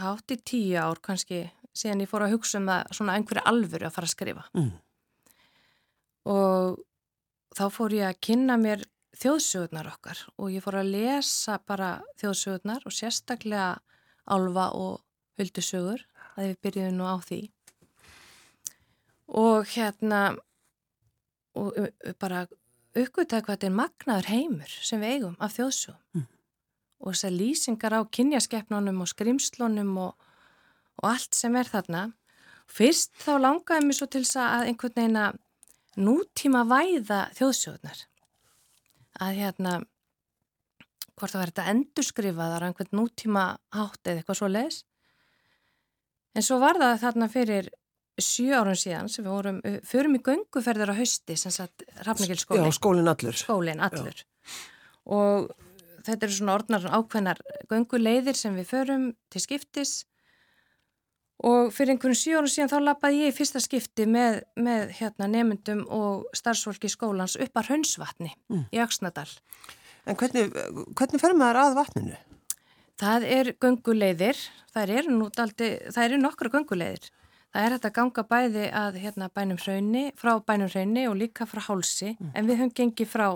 hátt 0.00 0.32
í 0.32 0.38
tíu 0.38 0.78
ár 0.80 1.00
kannski 1.04 1.48
síðan 1.76 2.04
ég 2.04 2.10
fór 2.10 2.26
að 2.26 2.36
hugsa 2.36 2.60
um 2.60 2.68
það 2.70 2.94
svona 2.96 3.16
einhverju 3.18 3.44
alvöru 3.50 3.88
að 3.88 3.94
fara 3.96 4.08
að 4.08 4.14
skrifa 4.14 4.46
mm. 4.56 4.70
og 6.34 6.80
þá 7.56 7.64
fór 7.74 7.96
ég 7.96 8.08
að 8.08 8.20
kynna 8.26 8.56
mér 8.60 8.84
þjóðsögurnar 9.20 9.90
okkar 9.92 10.24
og 10.36 10.52
ég 10.54 10.64
fór 10.64 10.80
að 10.80 10.92
lesa 10.94 11.58
bara 11.66 11.92
þjóðsögurnar 12.22 12.86
og 12.86 12.94
sérstaklega 12.94 13.70
alfa 14.30 14.68
og 14.78 15.00
huldusögur 15.40 16.04
að 16.36 16.50
við 16.50 16.60
byrjuðum 16.66 17.00
nú 17.00 17.08
á 17.10 17.16
því 17.26 17.40
og 19.40 19.68
hérna 19.74 20.20
og 21.58 21.76
bara 22.22 22.46
uppgötaði 22.94 23.44
hvað 23.46 23.56
þetta 23.56 23.68
er 23.68 23.78
magnaður 23.78 24.28
heimur 24.30 24.74
sem 24.82 25.02
við 25.02 25.16
eigum 25.16 25.36
af 25.38 25.54
þjóðsögum 25.56 26.20
mm. 26.20 26.26
og 27.00 27.14
þessar 27.14 27.34
lýsingar 27.36 27.96
á 27.96 28.00
kynjaskeppnunum 28.18 29.02
og 29.04 29.10
skrimslunum 29.10 29.92
og 30.02 30.30
og 31.00 31.08
allt 31.14 31.36
sem 31.36 31.56
er 31.56 31.68
þarna. 31.68 32.10
Fyrst 32.70 33.16
þá 33.18 33.32
langaði 33.40 33.86
mér 33.86 33.98
svo 33.98 34.08
til 34.10 34.22
þess 34.24 34.40
að 34.42 34.66
einhvern 34.70 34.96
veginn 34.96 35.20
að 35.20 35.38
nútíma 36.00 36.62
væða 36.70 37.22
þjóðsjóðnar. 37.38 38.04
Að 39.20 39.40
hérna, 39.40 39.72
hvort 41.16 41.32
það 41.32 41.40
verður 41.40 41.52
þetta 41.54 41.72
endurskrifaðar 41.74 42.68
einhvern 42.68 42.96
nútíma 43.00 43.44
hátt 43.74 44.06
eða 44.06 44.22
eitthvað 44.22 44.40
svo 44.40 44.50
leiðis. 44.52 44.84
En 46.36 46.46
svo 46.46 46.60
var 46.62 46.78
það 46.78 47.00
þarna 47.02 47.30
fyrir 47.32 47.72
sjö 48.24 48.60
árun 48.60 48.78
síðan 48.78 49.10
sem 49.12 49.24
við 49.24 49.32
vorum, 49.32 49.62
förum 49.86 50.18
í 50.18 50.22
gönguferðar 50.26 50.92
á 50.92 51.00
hausti 51.00 51.36
sem 51.40 51.54
sagt 51.54 51.84
Rafnagilskólin. 52.06 52.68
Já, 52.68 52.76
skólin 52.76 53.10
allur. 53.12 53.40
Skólin 53.40 53.82
allur. 53.86 54.20
Já. 54.20 54.54
Og 55.10 55.50
þetta 56.06 56.26
eru 56.26 56.36
svona 56.36 56.56
orðnar 56.58 56.86
ákveðnar 56.90 57.42
gönguleiðir 57.70 58.38
sem 58.38 58.56
við 58.58 58.70
förum 58.72 59.10
til 59.32 59.44
skiptis 59.44 60.00
Og 61.46 61.70
fyrir 61.72 61.94
einhvern 61.94 62.16
sjónu 62.16 62.50
síðan 62.52 62.68
þá 62.68 62.78
lappaði 62.84 63.22
ég 63.22 63.32
í 63.32 63.36
fyrsta 63.36 63.62
skipti 63.64 64.04
með, 64.08 64.42
með 64.60 64.90
hérna, 64.98 65.28
nefndum 65.30 65.86
og 65.88 66.26
starfsfólki 66.36 66.90
skólans 66.92 67.38
upp 67.40 67.56
að 67.56 67.70
Hraunsvatni 67.70 68.34
mm. 68.50 68.66
í 68.76 68.80
Öksnadal. 68.84 69.28
En 70.04 70.18
hvernig, 70.20 70.52
hvernig 70.98 71.22
fer 71.22 71.36
maður 71.38 71.62
að 71.62 71.78
vatninu? 71.78 72.18
Það 73.00 73.24
er 73.38 73.52
gönguleiðir, 73.56 74.42
það 74.74 74.94
eru, 74.98 75.30
það 75.32 76.02
eru 76.04 76.20
nokkra 76.20 76.52
gönguleiðir. 76.52 77.08
Það 77.50 77.66
er 77.66 77.74
þetta 77.76 77.90
ganga 77.96 78.24
bæði 78.30 78.66
að 78.78 78.98
hérna, 79.02 79.28
bænum 79.34 79.58
hraunni, 79.58 80.04
frá 80.18 80.36
bænum 80.46 80.70
hraunni 80.70 81.08
og 81.10 81.16
líka 81.18 81.48
frá 81.50 81.64
hálsi, 81.66 82.14
mm. 82.14 82.32
en 82.38 82.46
við 82.46 82.60
höfum 82.60 82.74
gengið 82.78 83.10
frá 83.10 83.26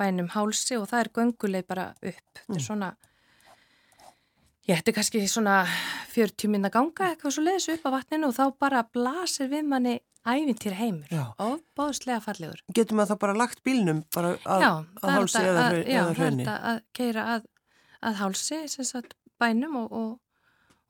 bænum 0.00 0.32
hálsi 0.34 0.78
og 0.80 0.88
það 0.90 1.04
er 1.04 1.10
gönguleið 1.18 1.66
bara 1.68 1.88
upp. 1.94 2.02
Mm. 2.02 2.40
Þetta 2.40 2.56
er 2.56 2.58
mm. 2.58 2.66
svona 2.66 2.92
Ég 4.70 4.78
ætti 4.78 4.92
kannski 4.94 5.20
svona 5.26 5.64
40 6.12 6.50
minna 6.52 6.68
ganga 6.70 7.08
eitthvað 7.10 7.32
svo 7.34 7.42
leiðis 7.42 7.64
upp 7.72 7.86
á 7.90 7.94
vatninu 7.96 8.28
og 8.28 8.36
þá 8.36 8.44
bara 8.62 8.82
blasir 8.94 9.48
við 9.50 9.64
manni 9.66 9.94
ævintýr 10.22 10.76
heimur 10.78 11.32
og 11.42 11.56
bóðslega 11.74 12.20
fallegur. 12.22 12.60
Getur 12.70 12.98
maður 12.98 13.16
þá 13.16 13.22
bara 13.24 13.38
lagt 13.40 13.62
bílnum 13.66 14.04
bara 14.14 14.36
að, 14.46 14.62
já, 14.62 14.70
að 15.02 15.14
hálsi 15.16 15.42
að, 15.42 15.78
eða 15.82 16.04
hraunni? 16.14 16.46
Já, 16.46 16.52
það 16.52 16.54
er 16.54 16.68
að 16.70 16.78
keira 16.98 17.24
að, 17.32 17.48
að 18.06 18.20
hálsi, 18.20 18.60
sem 18.70 18.86
sagt, 18.86 19.16
bænum 19.42 19.80
og, 19.82 19.88
og, 19.90 20.12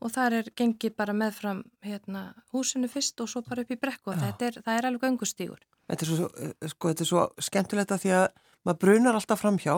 og 0.03 0.11
þar 0.11 0.39
er 0.41 0.49
gengið 0.59 0.97
bara 0.99 1.15
meðfram 1.17 1.63
hérna, 1.87 2.25
húsinu 2.55 2.91
fyrst 2.91 3.21
og 3.23 3.31
svo 3.31 3.43
bara 3.47 3.63
upp 3.63 3.71
í 3.71 3.79
brekku 3.79 4.13
og 4.13 4.19
þetta 4.19 4.49
er, 4.49 4.59
það 4.65 4.79
er 4.79 4.89
alveg 4.89 5.07
öngustígur. 5.13 5.63
Þetta 5.91 6.07
er 6.07 6.11
svo, 6.11 6.29
sko, 6.73 6.91
þetta 6.91 7.05
er 7.05 7.11
svo 7.11 7.27
skemmtilegt 7.47 7.95
að 7.95 8.03
því 8.05 8.13
að 8.19 8.27
maður 8.67 8.81
brunar 8.85 9.19
alltaf 9.19 9.43
fram 9.43 9.59
hjá, 9.63 9.75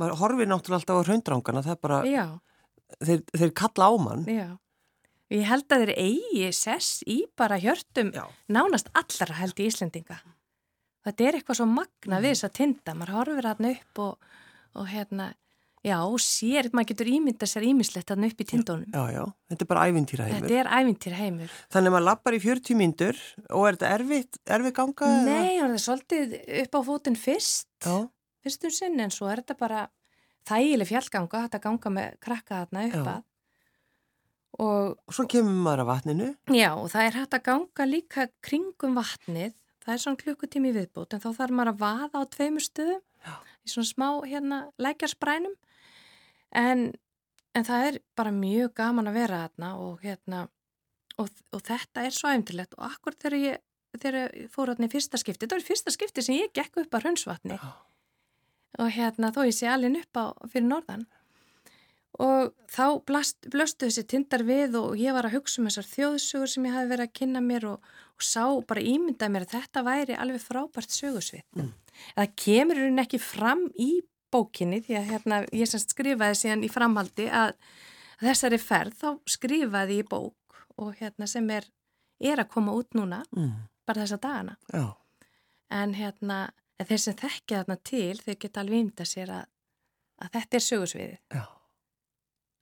maður 0.00 0.18
horfir 0.20 0.50
náttúrulega 0.50 0.80
alltaf 0.80 1.00
á 1.00 1.06
hraundrangana, 1.08 1.62
það 1.66 1.76
er 1.76 1.80
bara, 1.84 2.00
þeir, 2.98 3.22
þeir 3.42 3.54
kalla 3.62 3.88
á 3.88 3.92
mann. 4.00 4.26
Já, 4.28 4.48
ég 5.34 5.46
held 5.48 5.72
að 5.72 5.84
þeir 5.84 5.94
eigi 5.96 6.52
sess 6.56 7.04
í 7.08 7.22
bara 7.38 7.60
hjörtum 7.60 8.12
Já. 8.16 8.24
nánast 8.48 8.92
allra 8.96 9.40
held 9.40 9.60
í 9.60 9.68
Íslendinga. 9.70 10.20
Þetta 11.06 11.26
er 11.26 11.38
eitthvað 11.38 11.60
svo 11.62 11.68
magna 11.70 12.20
við 12.20 12.34
þess 12.34 12.48
að 12.48 12.56
tinda, 12.58 12.96
maður 12.96 13.16
horfir 13.16 13.48
hann 13.48 13.70
upp 13.70 14.02
og, 14.04 14.32
og 14.76 14.90
hérna, 14.90 15.30
já, 15.86 15.96
sér, 16.20 16.68
maður 16.76 16.90
getur 16.92 17.08
ímynda 17.10 17.46
sér 17.48 17.64
ímislegt 17.70 18.10
hann 18.12 18.26
upp 18.28 18.40
í 18.42 18.46
tindónum. 18.50 18.90
Já, 18.92 19.04
já, 19.14 19.22
þetta 19.52 19.64
er 19.64 19.70
bara 19.70 19.84
ævintýra 19.88 20.26
heimur. 20.28 20.44
Þetta 20.48 20.58
er 20.60 20.70
ævintýra 20.80 21.20
heimur. 21.20 21.54
Þannig 21.72 21.90
að 21.90 21.94
maður 21.96 22.06
lappar 22.10 22.36
í 22.36 22.40
40 22.44 22.76
myndur 22.80 23.22
og 23.48 23.64
er 23.70 23.78
þetta 23.78 23.92
erfitt, 23.96 24.40
erfið 24.58 24.74
ganga? 24.80 25.08
Nei, 25.24 25.54
það 25.60 25.76
er 25.78 25.84
svolítið 25.86 26.36
upp 26.64 26.76
á 26.76 26.80
fótinn 26.90 27.16
fyrst, 27.16 27.68
Já. 27.86 27.96
fyrstum 28.44 28.74
sinn, 28.76 29.00
en 29.00 29.14
svo 29.14 29.30
er 29.32 29.40
þetta 29.42 29.56
bara 29.62 29.86
þægileg 30.50 30.90
fjallganga, 30.90 31.44
þetta 31.48 31.62
ganga 31.64 31.94
með 31.96 32.14
krakka 32.28 32.60
þarna 32.64 32.86
upp 32.90 33.00
Já. 33.00 33.08
að. 33.16 33.26
Og 34.60 34.98
Og 35.08 35.14
svo 35.14 35.24
kemur 35.30 35.56
maður 35.64 35.84
að 35.84 35.90
vatninu. 35.94 36.28
Já, 36.52 36.70
og 36.76 36.90
það 36.92 37.06
er 37.06 37.18
hægt 37.20 37.34
að 37.38 37.44
ganga 37.46 37.86
líka 37.88 38.26
kringum 38.44 38.96
vatnið, 38.98 39.54
það 39.80 39.94
er 39.94 40.02
svona 40.02 40.20
klukkutími 40.20 40.72
í 40.72 40.76
viðbót, 40.76 41.14
en 41.16 41.22
þá 41.22 41.28
þarf 41.38 41.54
maður 41.56 41.72
að 41.72 41.80
vaða 41.86 42.20
á 42.20 42.22
tveimur 42.34 42.64
stöðum, 42.66 43.00
Já. 43.24 43.34
í 43.64 43.70
svona 43.72 43.88
smá 43.88 44.08
hérna 44.26 44.58
lækjarsprænum, 44.82 45.54
en, 46.56 46.90
en 47.56 47.66
það 47.66 47.86
er 47.88 48.00
bara 48.18 48.32
mjög 48.34 48.74
gaman 48.80 49.10
að 49.10 49.20
vera 49.20 49.42
þarna 49.44 49.70
og 49.84 50.04
hérna, 50.04 50.44
og, 51.18 51.30
og 51.54 51.62
þetta 51.66 52.06
er 52.06 52.16
svo 52.16 52.32
æfndilegt 52.32 52.76
og 52.78 52.88
akkur 52.90 53.18
þegar 53.18 53.38
ég, 53.40 53.62
þegar 53.98 54.18
ég 54.24 54.50
fór 54.52 54.72
þarna 54.72 54.90
í 54.90 54.94
fyrsta 54.94 55.20
skipti, 55.20 55.44
þetta 55.44 55.58
var 55.58 55.64
í 55.64 55.70
fyrsta 55.70 55.94
skipti 55.94 56.26
sem 56.26 56.40
ég 56.40 56.52
gekk 56.56 56.82
upp 56.84 56.98
að 56.98 57.06
hraunsvatni 57.06 57.60
Já. 57.60 57.70
og 58.82 58.92
hérna 58.96 59.32
þó 59.34 59.42
ég 59.46 59.56
sé 59.56 59.70
alveg 59.70 60.02
upp 60.02 60.22
á 60.22 60.24
fyrir 60.50 60.68
norðan 60.68 61.08
og 62.20 62.52
þá 62.70 62.84
blast, 63.06 63.48
blöstu 63.52 63.88
þessi 63.88 64.04
tindar 64.08 64.44
við 64.46 64.76
og 64.80 64.98
ég 64.98 65.14
var 65.16 65.28
að 65.28 65.38
hugsa 65.38 65.60
um 65.60 65.68
þessar 65.68 65.88
þjóðsugur 65.88 66.50
sem 66.52 66.66
ég 66.66 66.76
hafi 66.76 66.90
verið 66.90 67.06
að 67.06 67.16
kynna 67.20 67.42
mér 67.44 67.66
og, 67.70 67.90
og 68.16 68.26
sá 68.26 68.44
bara 68.68 68.84
ímyndað 68.84 69.32
mér 69.34 69.46
að 69.46 69.54
þetta 69.54 69.84
væri 69.86 70.16
alveg 70.18 70.42
frábært 70.44 70.96
sögusvið. 70.96 71.44
Mm. 71.56 71.70
Það 72.18 72.34
kemur 72.44 72.82
hún 72.82 73.02
ekki 73.04 73.20
fram 73.22 73.66
í 73.78 73.90
bókinni 74.32 74.80
því 74.86 74.96
að 75.00 75.08
hérna, 75.10 75.38
ég 75.52 75.68
semst 75.70 75.94
skrifaði 75.94 76.38
síðan 76.40 76.64
í 76.66 76.70
framhaldi 76.72 77.26
að 77.30 77.54
þessari 78.20 78.58
ferð 78.62 78.96
þá 79.00 79.08
skrifaði 79.36 80.00
ég 80.02 80.08
bók 80.10 80.58
og 80.80 80.94
hérna 81.00 81.26
sem 81.28 81.48
er, 81.50 81.66
er 82.20 82.40
að 82.44 82.50
koma 82.54 82.72
út 82.76 82.94
núna 82.96 83.22
Mm. 83.36 83.66
bara 83.86 84.02
þessa 84.04 84.20
dagana. 84.22 84.56
Já. 84.72 84.94
En 85.70 85.94
hérna, 85.94 86.50
þeir 86.78 86.98
sem 86.98 87.14
þekkja 87.14 87.62
þarna 87.64 87.76
til, 87.84 88.18
þeir 88.22 88.38
geta 88.38 88.60
alveg 88.60 88.78
ímyndað 88.84 89.08
sér 89.10 89.30
að, 89.34 89.46
að 90.22 90.30
þetta 90.36 90.56
er 90.56 90.64
sögusviðið. 90.66 91.18
Já. 91.34 91.44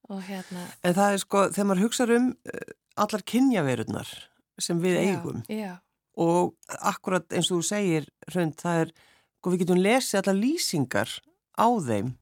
Og 0.08 0.22
hérna, 0.24 0.64
En 0.84 0.94
það 0.96 1.12
er 1.12 1.18
sko, 1.20 1.42
þegar 1.52 1.66
maður 1.68 1.84
hugsa 1.84 2.06
um 2.16 2.28
uh, 2.32 2.72
allar 2.96 3.22
kynjaverurnar 3.28 4.12
sem 4.58 4.80
við 4.82 4.96
eigum 5.04 5.42
Já, 5.52 5.74
og 6.18 6.54
akkurat 6.80 7.28
eins 7.36 7.50
og 7.52 7.60
þú 7.60 7.66
segir, 7.68 8.08
Hrönd, 8.32 8.56
það 8.58 8.80
er, 8.86 8.92
sko, 9.38 9.52
við 9.52 9.60
getum 9.66 9.82
lesið 9.84 10.18
allar 10.22 10.38
lýsingar 10.40 11.12
á 11.58 11.68
þeim 11.88 12.12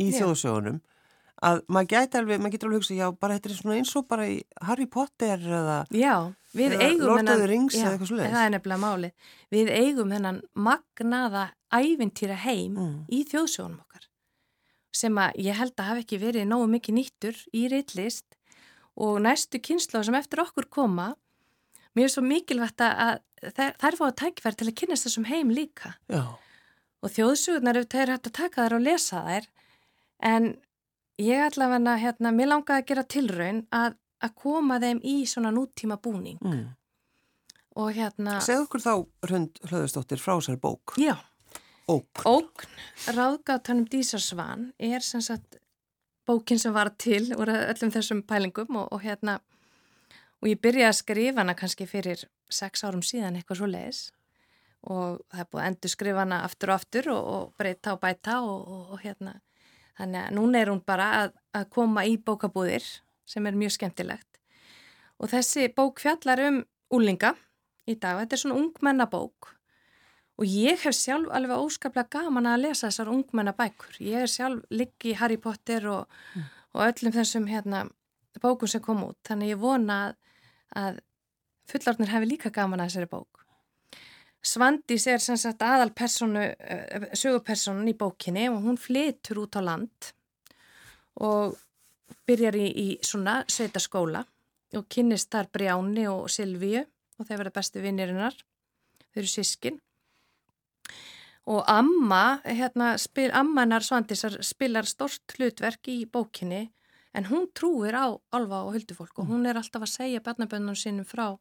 í 0.00 0.10
Já. 0.10 0.18
þjóðsögunum 0.20 0.80
að 1.40 1.62
maður 1.72 1.88
gæti 1.94 2.18
alveg, 2.20 2.40
maður 2.42 2.52
getur 2.52 2.68
alveg 2.68 2.80
hugsa, 2.82 2.94
já, 2.98 3.06
bara 3.16 3.36
þetta 3.38 3.48
er 3.48 3.56
svona 3.56 3.76
eins 3.78 3.94
og 3.96 4.04
bara 4.10 4.26
í 4.28 4.34
Harry 4.68 4.86
Potter 4.92 5.40
eða 5.40 5.78
já, 5.96 6.14
Eða 6.50 6.88
Lord 6.98 7.28
of 7.30 7.38
the 7.40 7.46
Rings 7.46 7.76
já, 7.78 7.84
eða 7.86 7.92
eitthvað 7.94 8.08
svoleiðis. 8.10 8.32
Það 8.34 8.44
er 8.44 8.50
nefnilega 8.56 8.82
málið. 8.82 9.12
Við 9.54 9.68
eigum 9.70 10.10
hennan 10.16 10.40
magnaða 10.58 11.44
ævintýra 11.72 12.36
heim 12.42 12.74
Mm. 12.74 12.96
í 13.08 13.20
þjóðsjónum 13.30 13.78
okkar 13.84 14.08
sem 14.92 15.14
að 15.22 15.38
ég 15.46 15.54
held 15.54 15.76
að 15.78 15.86
hafi 15.92 16.02
ekki 16.04 16.18
verið 16.18 16.48
nógu 16.50 16.66
mikið 16.74 16.96
nýttur 16.98 17.36
í 17.54 17.68
reitlist 17.70 18.34
og 18.98 19.20
næstu 19.22 19.60
kynslu 19.62 20.02
sem 20.04 20.14
eftir 20.18 20.42
okkur 20.42 20.66
koma 20.68 21.12
mér 21.96 22.08
er 22.08 22.12
svo 22.12 22.24
mikilvægt 22.26 22.82
að 22.82 23.20
þær 23.54 23.96
fá 23.96 24.04
að 24.10 24.16
tækverð 24.24 24.58
til 24.60 24.68
að 24.68 24.74
kynast 24.82 25.06
þessum 25.06 25.28
heim 25.30 25.48
líka 25.54 25.94
Já, 26.10 26.26
og 27.00 27.14
þjóðsugunar 27.14 27.80
ef 27.80 27.94
er 27.94 28.12
hægt 28.14 28.28
að 28.30 28.36
taka 28.40 28.66
þær 28.66 28.76
og 28.78 28.84
lesa 28.84 29.22
þær. 29.26 29.48
En 30.30 30.50
ég 31.20 31.46
allavega 31.46 31.96
hérna, 32.00 32.34
mér 32.36 32.52
langaði 32.52 32.82
að 32.82 32.90
gera 32.90 33.06
tilraun 33.14 33.62
að, 33.76 33.96
að 34.20 34.36
koma 34.42 34.80
þeim 34.82 35.00
í 35.04 35.16
svona 35.28 35.52
nútíma 35.54 35.96
búning 36.02 36.40
mm. 36.44 36.66
og 37.80 37.90
hérna, 37.96 38.38
segð 38.44 38.66
okkur 38.66 38.84
þá, 38.84 38.94
Hrönd 39.28 39.60
Hlöðustóttir, 39.68 40.20
frá 40.20 40.36
sér 40.44 40.60
bók. 40.60 40.96
Já, 41.00 41.16
Ók, 41.90 42.22
Ógn, 42.28 42.68
ráðgátanum 43.16 43.88
Dísarsvan 43.90 44.70
er 44.78 45.02
sem 45.02 45.24
sagt 45.24 45.58
bókin 46.28 46.60
sem 46.60 46.74
var 46.74 46.92
til 47.00 47.32
úr 47.34 47.50
öllum 47.50 47.90
þessum 47.90 48.20
pælingum 48.22 48.76
og, 48.78 48.92
og 48.94 49.02
hérna 49.02 49.40
og 50.40 50.48
ég 50.52 50.60
byrjaði 50.62 50.88
að 50.88 50.98
skrifa 51.00 51.42
hana 51.42 51.56
kannski 51.58 51.88
fyrir 51.90 52.22
sex 52.52 52.84
árum 52.84 53.02
síðan 53.02 53.40
eitthvað 53.40 53.60
svo 53.60 53.70
leiðis 53.70 54.02
og 54.88 55.20
það 55.28 55.42
er 55.42 55.50
búið 55.50 55.62
að 55.62 55.68
endur 55.70 55.92
skrifa 55.92 56.24
hana 56.24 56.40
aftur 56.46 56.72
og 56.72 56.80
aftur 56.80 57.10
og, 57.12 57.30
og 57.34 57.54
breyta 57.60 57.94
og 57.94 58.00
bæta 58.00 58.40
og, 58.40 58.74
og, 58.94 58.96
hérna 59.02 59.36
þannig 60.00 60.22
að 60.22 60.36
núna 60.38 60.60
er 60.62 60.72
hún 60.72 60.82
bara 60.86 61.08
að, 61.20 61.38
að 61.52 61.68
koma 61.76 62.06
í 62.08 62.16
bókabúðir 62.16 62.86
sem 63.28 63.46
er 63.46 63.58
mjög 63.60 63.76
skemmtilegt 63.76 64.40
og 65.20 65.32
þessi 65.34 65.68
bók 65.76 66.00
fjallar 66.00 66.40
um 66.48 66.62
úlinga 66.90 67.34
í 67.86 67.96
dag, 67.96 68.22
þetta 68.22 68.36
er 68.36 68.42
svona 68.44 68.60
ungmennabók 68.62 69.54
Og 70.40 70.48
ég 70.48 70.80
hef 70.80 70.96
sjálf 70.96 71.28
alveg 71.36 71.60
óskaplega 71.60 72.08
gaman 72.14 72.48
að 72.48 72.62
lesa 72.62 72.88
þessar 72.88 73.10
ungmennabækur. 73.12 73.98
Ég 74.00 74.24
er 74.24 74.30
sjálf 74.32 74.62
liggi 74.72 75.12
í 75.12 75.18
Harry 75.20 75.36
Potter 75.36 75.84
og, 75.92 76.14
og 76.72 76.84
öllum 76.86 77.12
þessum 77.12 77.48
hérna, 77.50 77.82
bókum 78.40 78.70
sem 78.72 78.80
kom 78.80 79.02
út. 79.04 79.18
Þannig 79.28 79.52
ég 79.52 79.60
vona 79.60 79.98
að, 80.06 80.14
að 80.80 81.02
fullorðnir 81.68 82.12
hefði 82.14 82.30
líka 82.30 82.52
gaman 82.56 82.80
að 82.80 82.88
þessari 82.88 83.10
bók. 83.12 83.39
Svandís 84.40 85.04
er 85.10 85.20
sem 85.20 85.36
sagt 85.36 85.60
aðal 85.62 85.90
uh, 85.92 87.10
sögupersonun 87.12 87.90
í 87.92 87.96
bókinni 87.96 88.48
og 88.48 88.62
hún 88.64 88.80
flytur 88.80 89.44
út 89.44 89.56
á 89.56 89.60
land 89.60 90.12
og 91.20 91.58
byrjar 92.24 92.56
í, 92.56 92.68
í 92.72 92.86
svona 93.04 93.42
sveitaskóla 93.48 94.24
og 94.78 94.88
kynnist 94.88 95.30
þar 95.32 95.50
Brjáni 95.52 96.06
og 96.08 96.30
Silvíu 96.32 96.86
og 97.18 97.28
þeir 97.28 97.42
verða 97.42 97.56
bestu 97.58 97.82
vinnirinnar. 97.84 98.36
Þau 99.10 99.20
eru 99.20 99.30
sískinn. 99.30 99.78
Og 101.50 101.64
amma, 101.68 102.40
hérna, 102.44 102.94
spil, 103.00 103.30
ammanar 103.34 103.84
Svandísar 103.84 104.38
spilar 104.46 104.86
stort 104.88 105.34
hlutverk 105.36 105.88
í 105.90 106.04
bókinni 106.06 106.68
en 107.12 107.26
hún 107.26 107.48
trúir 107.56 107.96
á 107.96 108.06
alfa 108.36 108.62
og 108.64 108.76
huldufólk 108.76 109.18
og 109.18 109.32
hún 109.32 109.48
er 109.50 109.58
alltaf 109.58 109.84
að 109.84 109.94
segja 109.96 110.24
barnabönnum 110.24 110.78
sínum 110.78 111.08
frá 111.08 111.34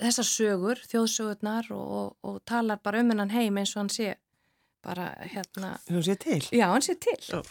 þessar 0.00 0.28
sögur, 0.28 0.82
þjóðsögurnar 0.88 1.70
og, 1.74 1.88
og, 1.98 2.12
og 2.28 2.38
talar 2.48 2.80
bara 2.82 3.02
um 3.02 3.12
hennan 3.12 3.32
heim 3.34 3.58
eins 3.60 3.74
og 3.76 3.84
hann 3.84 3.92
sé 3.92 4.14
bara 4.82 5.12
hérna, 5.30 5.76
hún 5.90 6.02
sé 6.02 6.16
til? 6.18 6.40
Já 6.50 6.68
hann 6.72 6.82
sé 6.82 6.96
til. 6.98 7.18
Já. 7.28 7.42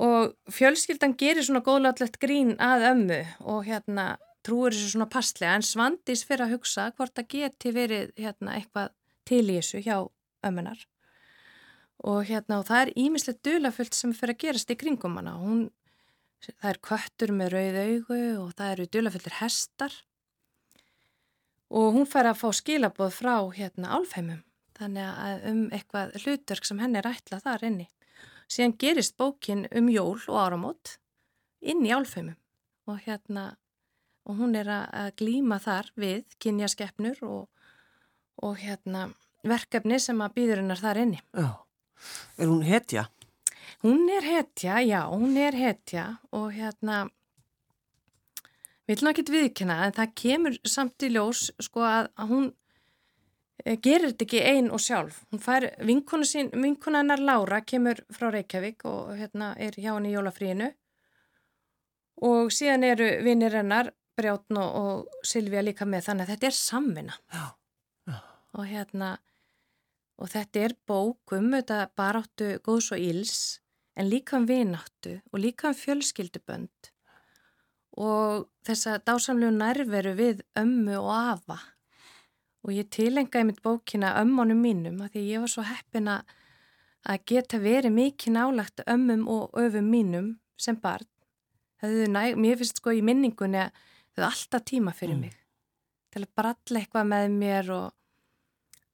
Og 0.00 0.32
fjölskyldan 0.48 1.16
gerir 1.20 1.44
svona 1.44 1.60
góðlátlegt 1.64 2.16
grín 2.22 2.54
að 2.56 2.86
ömmu 2.90 3.20
og 3.52 3.66
hérna 3.66 4.14
trúir 4.46 4.72
þessu 4.72 4.94
svona 4.94 5.08
passlega. 5.12 5.58
En 5.58 5.66
Svandís 5.66 6.24
fyrir 6.24 6.46
að 6.46 6.56
hugsa 6.56 6.88
hvort 6.96 7.12
það 7.16 7.28
geti 7.34 7.72
verið 7.76 8.14
hérna 8.16 8.56
eitthvað 8.56 8.94
til 9.28 9.44
í 9.44 9.58
þessu 9.58 9.82
hjá 9.84 9.96
ömmunar. 10.46 10.86
Og 12.00 12.24
hérna 12.30 12.62
og 12.62 12.68
það 12.70 12.86
er 12.86 12.92
ímislegt 13.02 13.42
dulafullt 13.44 13.96
sem 13.96 14.14
fyrir 14.16 14.36
að 14.36 14.42
gerast 14.46 14.72
í 14.72 14.78
kringum 14.80 15.18
hana. 15.20 15.36
Hún, 15.36 15.66
það 16.48 16.70
er 16.72 16.80
köttur 16.88 17.34
með 17.36 17.52
rauð 17.56 17.80
augu 17.84 18.22
og 18.46 18.54
það 18.56 18.72
eru 18.72 18.88
dulafullir 18.96 19.36
hestar 19.42 19.98
og 21.70 21.94
hún 21.94 22.08
fær 22.08 22.32
að 22.32 22.40
fá 22.42 22.48
skilaboð 22.56 23.14
frá 23.14 23.34
hérna 23.54 23.94
álfheimum. 23.96 24.42
Þannig 24.80 25.08
að 25.08 25.46
um 25.50 25.62
eitthvað 25.76 26.14
hlutverk 26.22 26.66
sem 26.66 26.80
henni 26.80 27.00
er 27.00 27.10
ætlað 27.10 27.46
þar 27.46 27.66
inni. 27.68 27.88
Síðan 28.50 28.76
gerist 28.82 29.16
bókin 29.20 29.66
um 29.76 29.90
jól 29.92 30.18
og 30.26 30.38
áramót 30.40 30.96
inn 31.60 31.84
í 31.86 31.92
álfheimum. 31.94 32.38
Og 32.88 33.02
hérna 33.06 33.52
og 34.28 34.38
hún 34.40 34.56
er 34.58 34.68
að 34.70 35.14
glíma 35.20 35.58
þar 35.62 35.90
við 35.98 36.36
kynjaskeppnur 36.42 37.22
og, 37.26 37.48
og 38.42 38.58
hérna 38.60 39.08
verkefni 39.46 39.98
sem 40.02 40.20
að 40.20 40.36
býður 40.36 40.62
hennar 40.62 40.80
þar 40.80 41.02
inni. 41.04 41.22
Já, 41.34 41.50
er 42.38 42.50
hún 42.50 42.66
hetja? 42.66 43.06
Hún 43.80 44.10
er 44.12 44.26
hetja, 44.26 44.80
já, 44.84 45.00
hún 45.08 45.36
er 45.40 45.56
hetja. 45.56 46.06
Og 46.36 46.50
hérna, 46.52 47.06
við 48.90 48.98
viljum 48.98 49.12
ekki 49.12 49.24
viðkynna 49.30 49.76
en 49.86 49.94
það 49.94 50.16
kemur 50.18 50.56
samt 50.66 51.06
í 51.06 51.12
ljós 51.14 51.44
sko 51.62 51.84
að 51.86 52.08
hún 52.26 52.48
eh, 53.62 53.76
gerir 53.78 54.10
þetta 54.10 54.26
ekki 54.26 54.42
einn 54.50 54.70
og 54.74 54.82
sjálf. 54.82 55.22
Hún 55.30 55.42
fær 55.44 55.68
vinkuna 55.86 56.26
sín, 56.26 56.50
vinkuna 56.50 57.04
hennar 57.04 57.22
Laura 57.22 57.60
kemur 57.62 58.02
frá 58.10 58.32
Reykjavík 58.34 58.84
og 58.90 59.14
hérna 59.20 59.52
er 59.62 59.78
hjá 59.78 59.92
henni 59.92 60.10
í 60.10 60.16
jólafríinu 60.16 60.72
og 62.26 62.50
síðan 62.52 62.88
eru 62.90 63.08
vinnir 63.24 63.54
hennar 63.60 63.94
Brjátn 64.18 64.58
og, 64.58 64.76
og 64.82 65.24
Silvíja 65.24 65.62
líka 65.64 65.86
með 65.88 66.08
þannig 66.10 66.26
að 66.26 66.34
þetta 66.34 66.50
er 66.50 66.58
samvinna 66.58 67.18
Já. 67.30 67.44
Já. 68.10 68.18
og 68.58 68.66
hérna 68.68 69.16
og 70.20 70.28
þetta 70.34 70.64
er 70.66 70.76
bók 70.90 71.38
um 71.38 71.52
þetta 71.54 71.84
baráttu 71.96 72.56
góðs 72.66 72.90
og 72.92 73.00
íls 73.00 73.36
en 73.94 74.10
líka 74.10 74.36
um 74.36 74.50
vináttu 74.50 75.20
og 75.30 75.44
líka 75.46 75.70
um 75.70 75.78
fjölskyldubönd 75.78 76.90
og 77.98 78.48
þessa 78.66 78.98
dásamlegu 79.02 79.52
nærveru 79.56 80.14
við 80.18 80.42
ömmu 80.58 80.98
og 81.00 81.10
afa 81.16 81.58
og 82.64 82.74
ég 82.76 82.90
tilengaði 82.92 83.48
mitt 83.48 83.62
bókina 83.64 84.12
ömmunum 84.20 84.60
mínum 84.60 85.00
að 85.00 85.16
því 85.16 85.24
ég 85.30 85.44
var 85.44 85.52
svo 85.52 85.64
heppina 85.64 86.20
að 87.08 87.24
geta 87.32 87.60
verið 87.60 87.96
mikið 87.96 88.36
nálagt 88.36 88.82
ömmum 88.86 89.24
og 89.32 89.56
öfum 89.56 89.88
mínum 89.88 90.34
sem 90.60 90.76
barn. 90.76 91.08
Næ, 91.80 92.36
mér 92.36 92.58
finnst 92.60 92.76
sko 92.76 92.92
í 92.92 93.00
minningunni 93.00 93.62
að 93.62 93.70
þau 94.12 94.26
alltaf 94.28 94.66
tíma 94.68 94.92
fyrir 94.92 95.16
mm. 95.16 95.22
mig 95.24 95.36
til 96.10 96.24
að 96.26 96.32
bralla 96.36 96.80
eitthvað 96.80 97.08
með 97.08 97.36
mér 97.38 97.70
og 97.72 97.86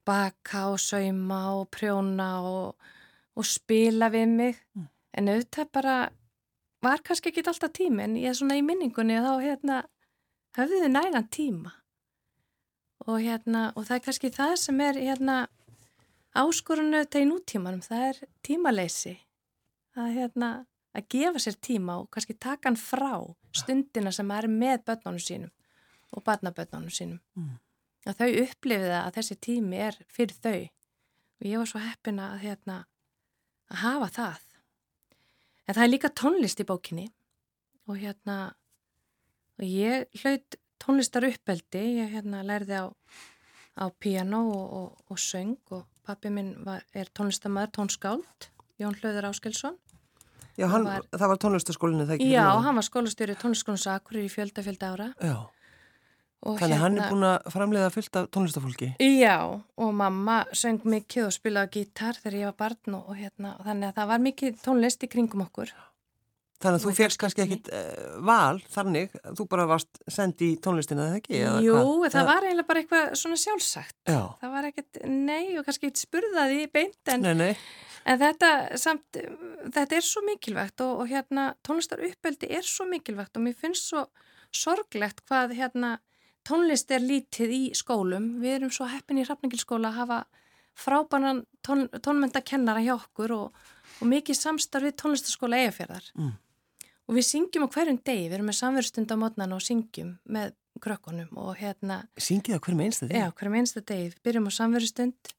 baka 0.07 0.67
og 0.71 0.79
sauma 0.79 1.39
og 1.57 1.65
prjóna 1.73 2.29
og, 2.47 2.91
og 3.35 3.47
spila 3.47 4.11
við 4.13 4.27
mig 4.37 4.61
mm. 4.77 4.87
en 5.19 5.31
auðvitað 5.33 5.71
bara 5.75 5.97
var 6.87 7.03
kannski 7.05 7.31
ekki 7.31 7.43
alltaf 7.45 7.75
tíma 7.75 8.07
en 8.07 8.15
ég 8.19 8.31
er 8.31 8.39
svona 8.39 8.57
í 8.59 8.63
minningunni 8.65 9.19
og 9.19 9.27
þá 9.27 9.45
hérna 9.45 9.81
höfðu 10.57 10.81
þau 10.85 10.93
nægan 10.95 11.29
tíma 11.37 11.75
og 13.07 13.21
hérna 13.23 13.67
og 13.75 13.85
það 13.87 13.99
er 13.99 14.05
kannski 14.07 14.33
það 14.33 14.55
sem 14.63 14.81
er 14.87 14.99
hérna 15.01 15.37
áskorunu 16.37 17.03
þetta 17.03 17.23
í 17.23 17.29
nútímanum 17.29 17.85
það 17.85 18.09
er 18.09 18.23
tímaleysi 18.45 19.15
er 19.97 20.11
hérna 20.13 20.51
að 20.97 21.07
gefa 21.13 21.41
sér 21.41 21.57
tíma 21.61 21.99
og 22.01 22.09
kannski 22.13 22.35
taka 22.39 22.69
hann 22.69 22.79
frá 22.79 23.13
stundina 23.55 24.11
sem 24.13 24.31
er 24.33 24.47
með 24.49 24.83
börnunum 24.87 25.21
sínum 25.21 25.53
og 26.15 26.23
barnabörnunum 26.25 26.93
sínum. 26.93 27.19
Mm. 27.35 27.57
Að 28.07 28.19
þau 28.21 28.29
upplifiða 28.43 28.99
að 29.03 29.15
þessi 29.19 29.39
tími 29.47 29.81
er 29.87 29.97
fyrir 30.13 30.37
þau 30.41 30.59
og 31.37 31.49
ég 31.51 31.61
var 31.61 31.69
svo 31.69 31.81
heppina 31.83 32.31
að, 32.33 32.43
hérna, 32.45 32.77
að 33.69 33.81
hafa 33.83 34.09
það. 34.15 34.45
En 35.67 35.75
það 35.75 35.83
er 35.83 35.91
líka 35.91 36.13
tónlist 36.15 36.63
í 36.63 36.67
bókinni. 36.67 37.07
Og 37.87 37.99
hérna 37.99 38.37
og 39.57 39.65
ég 39.65 40.07
hlaut 40.21 40.57
tónlistar 40.81 41.25
uppeldi, 41.27 41.83
ég 42.01 42.13
hérna 42.13 42.43
lærði 42.45 42.83
á, 42.83 42.85
á 43.81 43.85
piano 43.99 44.43
og, 44.53 44.67
og, 44.79 45.01
og 45.11 45.19
söng 45.21 45.57
og 45.73 45.87
pappi 46.07 46.31
minn 46.31 46.53
var, 46.65 46.85
er 46.93 47.09
tónlistamæður, 47.17 47.73
tónskáld, 47.79 48.49
Jón 48.77 48.95
Hlöður 48.99 49.31
Áskelsson 49.31 49.79
Já, 50.57 50.65
hann, 50.71 50.87
var, 50.87 51.03
það 51.13 51.29
var 51.29 51.39
tónlistaskólinu 51.43 52.05
þegar 52.07 52.17
ekki? 52.17 52.29
Já, 52.33 52.45
hann 52.65 52.79
var 52.79 52.85
skólastjóri 52.85 53.35
tónlistaskólinu 53.37 53.81
Sakurir 53.83 54.25
í 54.25 54.31
fjölda 54.33 54.63
fjölda 54.65 54.89
ára. 54.95 55.05
Já, 55.21 55.35
og 56.45 56.59
þannig 56.59 56.77
hérna, 56.77 56.81
hann 56.83 56.97
er 56.97 57.01
hérna- 57.01 57.11
búin 57.11 57.27
að 57.27 57.51
framleiða 57.55 57.89
fylta 57.95 58.23
tónlistafólki? 58.27 58.93
Já, 59.01 59.37
og 59.77 59.93
mamma 59.93 60.45
söng 60.53 60.85
mikið 60.85 61.25
og 61.25 61.35
spilaði 61.35 61.81
gítar 61.81 62.19
þegar 62.21 62.39
ég 62.39 62.51
var 62.51 62.57
barn 62.61 62.97
og, 62.99 63.11
hérna, 63.17 63.57
og 63.57 63.65
þannig 63.65 63.89
að 63.89 63.99
það 63.99 64.09
var 64.13 64.25
mikið 64.27 64.63
tónlist 64.63 65.03
í 65.03 65.11
kringum 65.11 65.45
okkur. 65.47 65.73
Þannig 66.57 66.79
að 66.79 66.85
þú 66.87 66.91
félst 66.97 67.19
kannski 67.21 67.43
ekkit 67.43 67.67
uh, 67.69 68.13
val 68.25 68.57
þannig, 68.73 69.11
þú 69.37 69.45
bara 69.49 69.67
varst 69.69 69.99
sendi 70.09 70.55
í 70.55 70.61
tónlistina 70.61 71.03
eða 71.11 71.19
ekki? 71.19 71.41
Jú, 71.61 71.75
það, 71.77 72.15
það 72.15 72.29
var 72.31 72.47
eiginlega 72.47 72.69
bara 72.71 72.81
eitthvað 72.81 73.11
svona 73.21 73.37
sjálfsagt. 73.37 73.97
Já. 74.09 74.21
Það 74.41 74.55
var 74.55 74.69
ekkit, 74.71 75.01
nei, 75.05 75.43
og 75.59 75.67
kannski 75.67 75.91
ekkit 75.91 76.01
spurðaði 76.01 76.63
beint 76.73 77.13
en... 77.13 77.27
Nei, 77.27 77.35
nei. 77.37 77.51
En 78.07 78.17
þetta, 78.21 78.49
samt, 78.79 79.19
þetta 79.75 79.97
er 79.99 80.05
svo 80.07 80.23
mikilvægt 80.25 80.81
og, 80.81 81.03
og 81.03 81.11
hérna 81.11 81.51
tónlistar 81.67 82.01
uppeldi 82.07 82.49
er 82.57 82.65
svo 82.65 82.87
mikilvægt 82.89 83.37
og 83.37 83.45
mér 83.45 83.57
finnst 83.59 83.91
svo 83.91 84.07
sorglegt 84.55 85.21
hvað 85.27 85.53
hérna 85.59 85.97
tónlist 86.47 86.91
er 86.95 87.03
lítið 87.03 87.53
í 87.53 87.61
skólum. 87.77 88.37
Við 88.41 88.59
erum 88.59 88.73
svo 88.73 88.87
heppin 88.89 89.19
í 89.21 89.25
Hrafningilskóla 89.27 89.91
að 89.91 89.99
hafa 90.01 90.19
frábanan 90.77 91.43
tón, 91.65 91.87
tónmyndakennara 92.03 92.83
hjá 92.85 92.93
okkur 92.95 93.33
og, 93.35 93.63
og 93.99 94.11
mikið 94.11 94.39
samstarfið 94.39 94.95
tónlistaskóla 95.01 95.63
eigafjörðar. 95.63 96.11
Mm. 96.17 96.35
Og 97.07 97.15
við 97.15 97.27
syngjum 97.29 97.67
á 97.67 97.71
hverjum 97.71 97.99
degi, 98.03 98.27
við 98.27 98.37
erum 98.37 98.49
með 98.51 98.57
samverðstund 98.59 99.11
á 99.11 99.17
mótnan 99.19 99.55
og 99.55 99.63
syngjum 99.63 100.15
með 100.27 100.55
krökkunum 100.83 101.37
og 101.39 101.53
hérna... 101.57 102.01
Syngjið 102.19 102.59
á 102.59 102.63
hverjum 102.65 102.81
einsta 102.83 103.07
degi? 103.07 103.21
Já, 103.23 103.29
hverjum 103.39 103.59
einsta 103.61 103.83
degi. 103.83 104.09
Við 104.11 104.25
byrjum 104.27 104.49
á 104.49 104.53
samverðstund, 104.57 105.31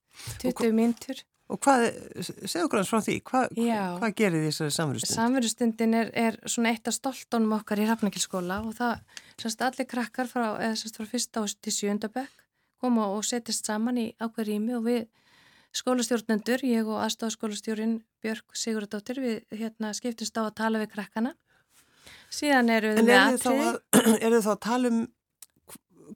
20 0.44 0.72
myndur. 0.78 1.20
Og 1.48 1.60
hvað, 1.64 1.86
segð 2.24 2.66
okkur 2.66 2.80
hans 2.82 2.90
frá 2.92 3.00
því, 3.04 3.14
hvað, 3.28 3.52
hvað 3.56 4.16
gerir 4.18 4.42
þessari 4.48 4.74
samverðustund? 4.76 5.14
Samverðustundin 5.14 5.96
er, 5.96 6.10
er 6.12 6.36
svona 6.44 6.72
eitt 6.74 6.90
af 6.90 6.96
stoltónum 6.96 7.54
okkar 7.56 7.80
í 7.80 7.86
Hrafnækilskóla 7.88 8.58
og 8.66 8.74
það, 8.76 9.22
semst 9.38 9.62
allir 9.62 9.88
krakkar 9.88 10.28
frá, 10.30 10.56
eða 10.58 10.76
semst 10.78 10.98
frá 10.98 11.08
fyrsta 11.08 11.44
ás 11.44 11.56
til 11.58 11.74
sjöndabökk 11.74 12.44
koma 12.78 13.08
og 13.12 13.26
setjast 13.26 13.68
saman 13.68 13.98
í 13.98 14.06
ákveð 14.22 14.52
rými 14.52 14.76
og 14.78 14.86
við 14.86 15.04
skólastjórnendur, 15.76 16.64
ég 16.64 16.88
og 16.88 17.02
aðstofskólastjórin 17.04 17.98
Björg 18.24 18.56
Sigurðardóttir, 18.56 19.20
við 19.22 19.60
hérna 19.60 19.92
skiptumst 19.96 20.38
á 20.38 20.46
að 20.46 20.56
tala 20.62 20.80
við 20.82 20.92
krakkana. 20.94 21.34
Síðan 22.32 22.72
eru 22.72 22.94
við 22.96 23.06
með 23.08 23.20
aðtrið. 23.20 23.68
En 24.00 24.16
eru 24.16 24.34
þið 24.38 24.46
þá 24.46 24.50
að 24.54 24.60
tala 24.64 24.92
um 24.92 24.98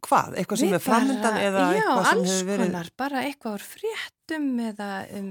hvað? 0.02 0.34
Eitthvað 0.40 0.62
sem 0.62 0.74
er 0.74 0.82
framöndan 0.82 1.38
eða 1.38 1.68
já, 1.76 1.84
eitthvað 1.84 2.08
sem 2.08 2.24
hefur 2.24 2.50
verið? 2.50 2.64
Já, 2.64 2.64
alls 2.64 2.72
konar, 2.72 2.90
bara 3.02 3.22
eitthvað 3.28 3.56
úr 3.58 3.66
fréttum 3.68 4.50
eða 4.70 4.90
um 5.18 5.30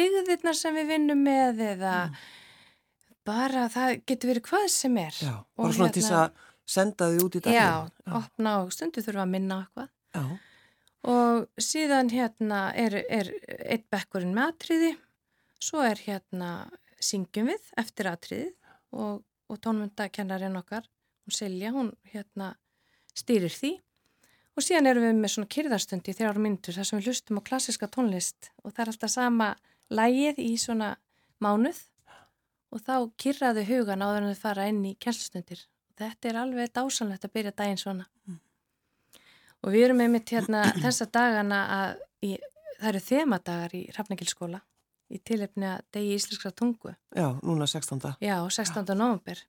digðirnar 0.00 0.58
sem 0.58 0.78
við 0.78 0.92
vinnum 0.94 1.24
með 1.28 1.64
eða 1.68 1.94
mm. 2.08 2.18
bara 3.28 3.68
það 3.74 3.94
getur 4.08 4.32
verið 4.32 4.46
hvað 4.48 4.68
sem 4.74 5.00
er. 5.04 5.22
Já, 5.28 5.34
bara 5.58 5.76
svona 5.76 5.90
hérna, 5.90 5.96
til 5.98 6.06
þess 6.06 6.18
að 6.22 6.46
senda 6.68 7.08
þið 7.12 7.24
út 7.24 7.38
í 7.38 7.42
daginn. 7.46 7.56
Já, 7.56 8.04
já, 8.04 8.12
opna 8.20 8.54
og 8.64 8.74
stundu 8.76 9.04
þurfa 9.04 9.24
að 9.24 9.32
minna 9.32 9.60
eitthvað. 9.64 9.90
Já. 10.18 10.24
Og 11.08 11.62
síðan 11.62 12.12
hérna 12.12 12.60
er, 12.76 12.98
er 13.08 13.32
eitt 13.70 13.86
bekkurinn 13.92 14.34
með 14.36 14.52
atriði, 14.52 14.92
svo 15.62 15.82
er 15.86 16.00
hérna 16.04 16.52
syngjum 17.00 17.52
við 17.52 17.68
eftir 17.78 18.10
atriðið 18.10 18.54
og, 18.98 19.20
og 19.48 19.60
tónmyndakennarinn 19.64 20.58
okkar, 20.58 20.88
hún 21.24 21.36
Silja, 21.36 21.70
hún 21.74 21.92
hérna 22.12 22.52
stýrir 23.16 23.54
því 23.54 23.76
Og 24.58 24.64
síðan 24.66 24.88
erum 24.90 25.04
við 25.06 25.18
með 25.22 25.30
svona 25.30 25.48
kyrðarstöndi 25.54 26.10
í 26.10 26.16
þrjára 26.18 26.40
myndur 26.42 26.74
þar 26.74 26.86
sem 26.88 26.98
við 26.98 27.12
hlustum 27.12 27.38
á 27.38 27.46
klassiska 27.46 27.86
tónlist 27.94 28.48
og 28.64 28.72
það 28.72 28.80
er 28.82 28.88
alltaf 28.90 29.12
sama 29.12 29.46
lægið 29.94 30.40
í 30.42 30.48
svona 30.58 30.88
mánuð 31.38 31.78
og 32.74 32.82
þá 32.82 32.94
kyrraðu 33.22 33.62
hugan 33.68 34.02
áður 34.02 34.26
en 34.26 34.34
þau 34.34 34.40
fara 34.40 34.64
inn 34.66 34.80
í 34.82 34.96
kjælstundir. 34.98 35.62
Þetta 35.98 36.30
er 36.30 36.38
alveg 36.42 36.72
dásanlegt 36.74 37.26
að 37.26 37.34
byrja 37.34 37.54
daginn 37.58 37.80
svona. 37.80 38.06
Mm. 38.28 38.40
Og 39.64 39.74
við 39.74 39.88
erum 39.88 40.02
einmitt 40.04 40.32
hérna 40.34 40.64
þessa 40.84 41.08
dagana 41.10 41.60
að 41.76 42.02
í, 42.26 42.34
það 42.78 42.90
eru 42.92 43.04
þemadagar 43.08 43.78
í 43.78 43.84
Hrafnækilskóla 43.94 44.60
í 45.08 45.22
tilefni 45.24 45.70
að 45.70 45.86
degi 45.96 46.18
íslenskra 46.18 46.52
tungu. 46.52 46.92
Já, 47.16 47.30
núna 47.42 47.66
16. 47.66 48.04
Já, 48.20 48.36
16. 48.44 48.92
november. 48.92 49.40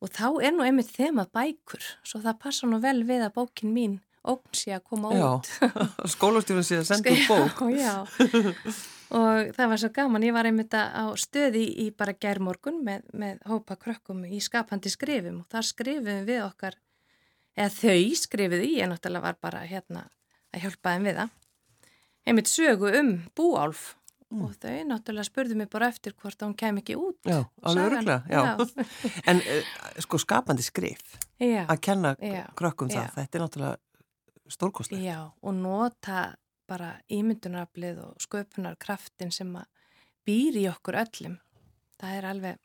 Og 0.00 0.12
þá 0.12 0.26
er 0.44 0.54
nú 0.56 0.64
einmitt 0.64 0.92
þemað 0.92 1.32
bækur, 1.36 1.90
svo 2.04 2.20
það 2.24 2.38
passa 2.44 2.68
nú 2.68 2.78
vel 2.80 3.02
við 3.08 3.26
að 3.26 3.34
bókin 3.36 3.74
mín 3.74 3.98
ógn 4.28 4.56
sé 4.56 4.74
að 4.76 4.86
koma 4.90 5.12
já, 5.16 5.26
út 5.32 5.48
skólastjórun 6.14 6.66
sé 6.66 6.80
að 6.80 6.88
senda 6.90 7.12
út 7.14 7.28
bók 7.30 7.62
já, 7.72 7.94
og 9.10 9.50
það 9.56 9.72
var 9.72 9.82
svo 9.82 9.90
gaman 9.94 10.26
ég 10.26 10.34
var 10.36 10.48
einmitt 10.48 10.74
á 10.74 11.04
stöði 11.18 11.64
í 11.84 11.90
bara 11.90 12.14
gerðmorgun 12.14 12.80
með, 12.86 13.04
með 13.12 13.42
hópa 13.50 13.76
krökkum 13.80 14.22
í 14.26 14.40
skapandi 14.42 14.92
skrifum 14.92 15.42
og 15.42 15.50
þar 15.50 15.68
skrifum 15.70 16.24
við 16.28 16.42
okkar 16.44 16.78
eða 17.56 17.70
þau 17.74 18.18
skrifuðu 18.22 18.72
en 18.80 18.94
náttúrulega 18.94 19.26
var 19.26 19.40
bara 19.42 19.64
hérna 19.66 20.06
að 20.54 20.66
hjálpa 20.66 20.96
þeim 20.96 21.08
við 21.08 21.22
það 21.22 21.38
einmitt 22.30 22.50
sögu 22.50 22.92
um 23.00 23.16
búálf. 23.36 23.96
Mm. 24.30 24.44
og 24.46 24.52
þau 24.62 24.82
náttúrulega 24.86 25.26
spurðu 25.26 25.56
mig 25.58 25.66
bara 25.72 25.88
eftir 25.90 26.12
hvort 26.14 26.42
hún 26.44 26.52
kem 26.54 26.76
ekki 26.78 26.94
út. 26.94 27.16
Já, 27.26 27.40
alveg 27.66 27.88
öruglega 27.88 28.66
En 29.30 29.40
uh, 29.42 29.72
sko 30.04 30.20
skapandi 30.22 30.62
skrif 30.62 31.16
já, 31.42 31.64
að 31.64 31.80
kenna 31.82 32.12
krökkum 32.54 32.92
það, 32.92 33.08
þetta 33.16 33.38
er 33.40 33.42
náttúrulega 33.42 34.52
stórkostlega. 34.54 35.02
Já, 35.02 35.18
og 35.42 35.56
nota 35.58 36.20
bara 36.70 36.94
ímyndunaraflið 37.12 38.00
og 38.06 38.24
sköpunarkraftin 38.24 39.32
sem 39.34 39.52
býr 40.26 40.58
í 40.62 40.66
okkur 40.70 40.98
öllum. 41.02 41.38
Það 42.00 42.16
er 42.16 42.28
alveg, 42.30 42.60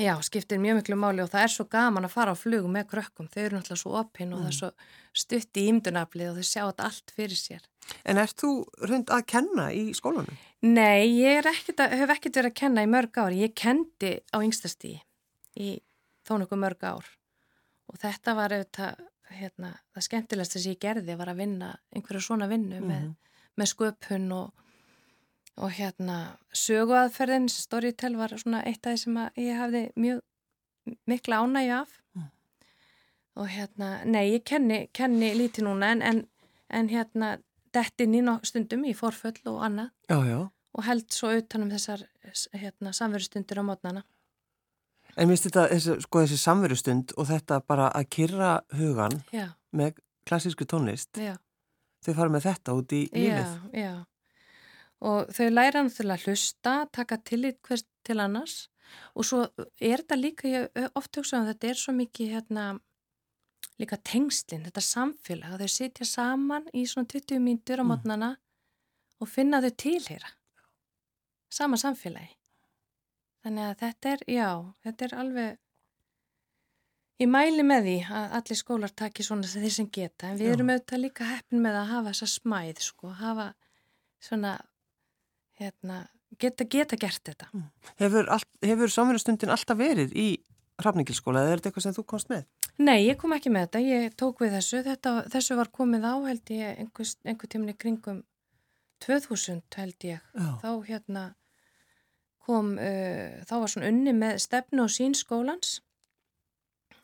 já, 0.00 0.12
skiptir 0.26 0.60
mjög 0.60 0.80
miklu 0.80 0.98
máli 1.00 1.24
og 1.24 1.30
það 1.32 1.46
er 1.46 1.54
svo 1.54 1.66
gaman 1.70 2.08
að 2.08 2.14
fara 2.16 2.34
á 2.34 2.42
flugum 2.42 2.74
með 2.76 2.88
krökkum. 2.92 3.30
Þau 3.30 3.42
eru 3.42 3.58
náttúrulega 3.58 3.82
svo 3.84 3.94
opinn 4.02 4.34
og 4.34 4.42
mm. 4.42 4.46
það 4.46 4.50
er 4.50 4.56
mm. 4.56 4.60
svo 4.60 5.22
stutt 5.24 5.60
í 5.60 5.66
ímyndunaraflið 5.70 6.32
og 6.32 6.40
þau 6.40 6.50
sjá 6.50 6.62
þetta 6.64 6.88
allt 6.90 7.14
fyrir 7.16 7.40
sér. 7.40 7.68
En 8.06 8.20
erst 8.22 8.38
þú 8.42 8.50
rund 8.86 9.10
að 9.10 9.24
kenna 9.32 9.70
í 9.74 9.86
skólanum? 9.96 10.36
Nei, 10.66 11.08
ég 11.16 11.46
ekkit 11.48 11.80
að, 11.82 11.96
hef 12.02 12.12
ekkert 12.14 12.40
verið 12.40 12.52
að 12.52 12.58
kenna 12.60 12.84
í 12.84 12.90
mörg 12.90 13.16
ár. 13.18 13.34
Ég 13.34 13.54
kendi 13.56 14.12
á 14.30 14.36
yngstastíði 14.38 15.00
í 15.60 15.78
þónuku 16.28 16.58
mörg 16.60 16.84
ár 16.86 17.08
og 17.90 17.98
þetta 17.98 18.36
var 18.38 18.54
auðvitað, 18.54 19.00
hérna, 19.36 19.74
það 19.94 20.06
skemmtilegast 20.06 20.56
sem 20.56 20.72
ég 20.72 20.80
gerði 20.82 21.16
var 21.18 21.30
að 21.32 21.42
vinna 21.44 21.70
einhverju 21.94 22.22
svona 22.24 22.48
vinnu 22.50 22.80
mm 22.80 22.82
-hmm. 22.82 22.88
með, 22.88 23.02
mhm. 23.02 23.14
með 23.56 23.70
sköpun 23.72 24.32
og, 24.32 24.52
og 25.56 25.70
hérna 25.70 26.18
söguaðferðin, 26.52 27.48
Storytel 27.48 28.16
var 28.16 28.36
svona 28.38 28.62
eitt 28.64 28.86
af 28.86 28.92
því 28.92 28.98
sem 29.04 29.18
ég 29.36 29.56
hafði 29.58 29.90
mjög 29.96 30.20
mikla 31.06 31.42
ánægju 31.44 31.74
af 31.74 31.90
mm. 32.14 32.30
og 33.34 33.48
hérna, 33.48 34.04
nei, 34.04 34.32
ég 34.34 34.44
kenni, 34.44 34.88
kenni 34.92 35.34
lítið 35.34 35.64
núna 35.64 35.92
en, 35.92 36.02
en, 36.02 36.26
en 36.68 36.88
hérna 36.88 37.38
dettin 37.72 38.14
í 38.14 38.22
stundum 38.42 38.84
í 38.84 38.94
forföll 38.94 39.38
og 39.46 39.62
annað 39.66 39.90
já, 40.08 40.18
já. 40.26 40.50
og 40.72 40.84
held 40.84 41.12
svo 41.12 41.32
utanum 41.36 41.70
þessar 41.70 42.06
hérna, 42.52 42.92
samverðstundir 42.92 43.60
á 43.60 43.64
mótnana. 43.66 44.04
En 45.16 45.30
minnst 45.30 45.48
þetta, 45.48 45.66
þessi, 45.72 45.96
sko 46.04 46.24
þessi 46.24 46.38
samverðstund 46.40 47.14
og 47.18 47.28
þetta 47.30 47.60
bara 47.66 47.88
að 47.96 48.08
kyrra 48.16 48.52
hugan 48.78 49.20
já. 49.34 49.48
með 49.76 49.98
klassísku 50.28 50.66
tónlist, 50.68 51.16
þau 51.16 52.12
fara 52.14 52.32
með 52.32 52.46
þetta 52.46 52.76
út 52.78 52.94
í 52.94 53.02
lífið. 53.14 53.54
Já, 53.74 53.84
já. 53.84 53.94
Og 55.00 55.32
þau 55.32 55.46
læra 55.48 55.82
náttúrulega 55.82 56.20
að 56.20 56.28
hlusta, 56.28 56.74
taka 56.92 57.16
tillit 57.24 57.58
hvers 57.64 57.86
til 58.04 58.20
annars 58.20 58.58
og 59.14 59.26
svo 59.26 59.42
er 59.80 60.02
þetta 60.02 60.18
líka, 60.18 60.48
ég 60.50 60.88
oft 60.98 61.16
hugsa 61.16 61.40
um 61.40 61.48
þetta 61.48 61.70
er 61.70 61.78
svo 61.78 61.94
mikið 61.96 62.34
hérna 62.36 62.66
líka 63.80 63.96
tengslinn, 64.04 64.66
þetta 64.66 64.82
samfélag 64.84 65.54
að 65.54 65.64
þau 65.64 65.74
sitja 65.76 66.08
saman 66.08 66.66
í 66.76 66.84
svona 66.88 67.08
20 67.10 67.40
mínutur 67.44 67.80
á 67.80 67.84
mótnana 67.86 68.30
mm. 68.34 68.42
og 69.22 69.30
finna 69.30 69.62
þau 69.64 69.72
tilhýra 69.84 70.34
sama 71.50 71.78
samfélagi 71.80 72.34
þannig 73.44 73.66
að 73.66 73.74
þetta 73.82 74.14
er, 74.14 74.22
já, 74.28 74.48
þetta 74.84 75.06
er 75.06 75.16
alveg 75.22 75.58
ég 77.20 77.30
mæli 77.30 77.64
með 77.66 77.88
því 77.88 77.96
að 78.20 78.36
allir 78.38 78.60
skólar 78.60 78.94
taki 78.96 79.26
svona 79.26 79.48
þeir 79.50 79.74
sem 79.74 79.88
geta, 79.92 80.30
en 80.30 80.40
við 80.40 80.50
já. 80.50 80.54
erum 80.56 80.72
auðvitað 80.72 81.04
líka 81.04 81.28
heppin 81.28 81.64
með 81.64 81.80
að 81.82 81.90
hafa 81.94 82.14
þessa 82.14 82.30
smæð 82.34 82.84
sko, 82.84 83.12
hafa 83.20 83.50
svona 84.20 84.54
hérna, 85.60 85.98
geta, 86.40 86.64
geta 86.64 86.98
gert 87.00 87.24
þetta 87.28 87.50
mm. 87.52 87.66
Hefur, 88.00 88.30
hefur 88.64 88.94
samverðastundin 88.94 89.52
alltaf 89.52 89.80
verið 89.80 90.16
í 90.16 90.30
Hrafningilskóla 90.80 91.42
eða 91.44 91.52
er 91.52 91.60
þetta 91.60 91.68
eitthvað 91.68 91.84
sem 91.84 91.96
þú 91.98 92.04
komst 92.08 92.30
með? 92.32 92.46
Nei, 92.80 93.02
ég 93.04 93.18
kom 93.20 93.34
ekki 93.36 93.50
með 93.52 93.66
þetta, 93.66 93.80
ég 93.84 94.14
tók 94.16 94.40
við 94.40 94.54
þessu, 94.56 94.80
þetta, 94.86 95.12
þessu 95.34 95.56
var 95.58 95.68
komið 95.76 96.06
á 96.08 96.14
held 96.24 96.52
ég 96.54 96.80
einhver, 96.80 97.10
einhver 97.28 97.50
tíminni 97.52 97.74
kringum 97.76 98.22
2000 99.04 99.60
held 99.76 100.06
ég, 100.08 100.24
Já. 100.32 100.48
þá 100.62 100.70
hérna 100.88 101.24
kom, 102.50 102.74
uh, 102.76 103.40
þá 103.46 103.54
var 103.62 103.72
svona 103.72 103.92
unni 103.94 104.14
með 104.16 104.40
stefnu 104.44 104.84
og 104.84 104.92
sín 104.92 105.16
skólans 105.18 105.78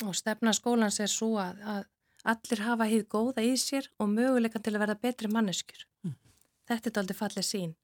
og 0.05 0.13
stefna 0.19 0.53
skólans 0.53 0.99
er 1.01 1.09
svo 1.09 1.37
að, 1.41 1.63
að 1.65 1.85
allir 2.27 2.63
hafa 2.67 2.89
hýð 2.91 3.07
góða 3.13 3.45
í 3.47 3.55
sér 3.61 3.89
og 4.03 4.11
möguleika 4.13 4.61
til 4.61 4.75
að 4.75 4.83
verða 4.83 4.99
betri 5.07 5.31
manneskjur. 5.33 5.87
Mm. 6.05 6.17
Þetta 6.67 6.91
er 6.91 7.03
aldrei 7.03 7.19
fallið 7.23 7.49
sín 7.49 7.75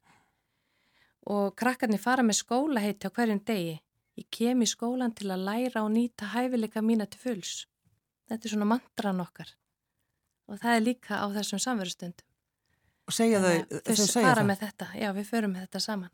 og 1.33 1.53
krakkarnir 1.55 2.01
fara 2.03 2.23
með 2.25 2.41
skóla 2.41 2.81
heiti 2.83 3.07
á 3.07 3.15
hverjum 3.15 3.39
degi. 3.47 3.77
Ég 4.19 4.27
kem 4.29 4.61
í 4.61 4.67
skólan 4.69 5.13
til 5.15 5.29
að 5.31 5.45
læra 5.47 5.85
og 5.85 5.93
nýta 5.93 6.27
hæfileika 6.33 6.83
mína 6.83 7.07
til 7.09 7.21
fulls. 7.21 7.53
Þetta 8.29 8.45
er 8.45 8.53
svona 8.53 8.67
mantran 8.69 9.23
okkar 9.23 9.53
og 10.51 10.59
það 10.59 10.75
er 10.75 10.83
líka 10.83 11.21
á 11.23 11.25
þessum 11.31 11.61
samverðustundum. 11.63 12.27
Og 13.07 13.15
segja 13.15 13.39
þau, 13.43 13.79
þau 13.87 13.95
segja 13.95 14.27
fara 14.27 14.41
það? 14.41 14.49
með 14.49 14.59
þetta, 14.65 14.89
já 14.99 15.09
við 15.15 15.29
förum 15.31 15.55
með 15.55 15.65
þetta 15.65 15.81
saman. 15.87 16.11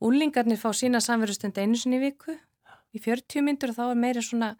Úlingarnir 0.00 0.60
fá 0.60 0.70
sína 0.76 1.00
samverðustund 1.04 1.58
einu 1.60 1.78
sinni 1.78 2.00
viku 2.00 2.36
í 2.96 3.00
40 3.02 3.44
myndur 3.46 3.72
og 3.74 3.78
þá 3.78 3.84
er 3.90 4.00
meira 4.00 4.24
svona 4.24 4.54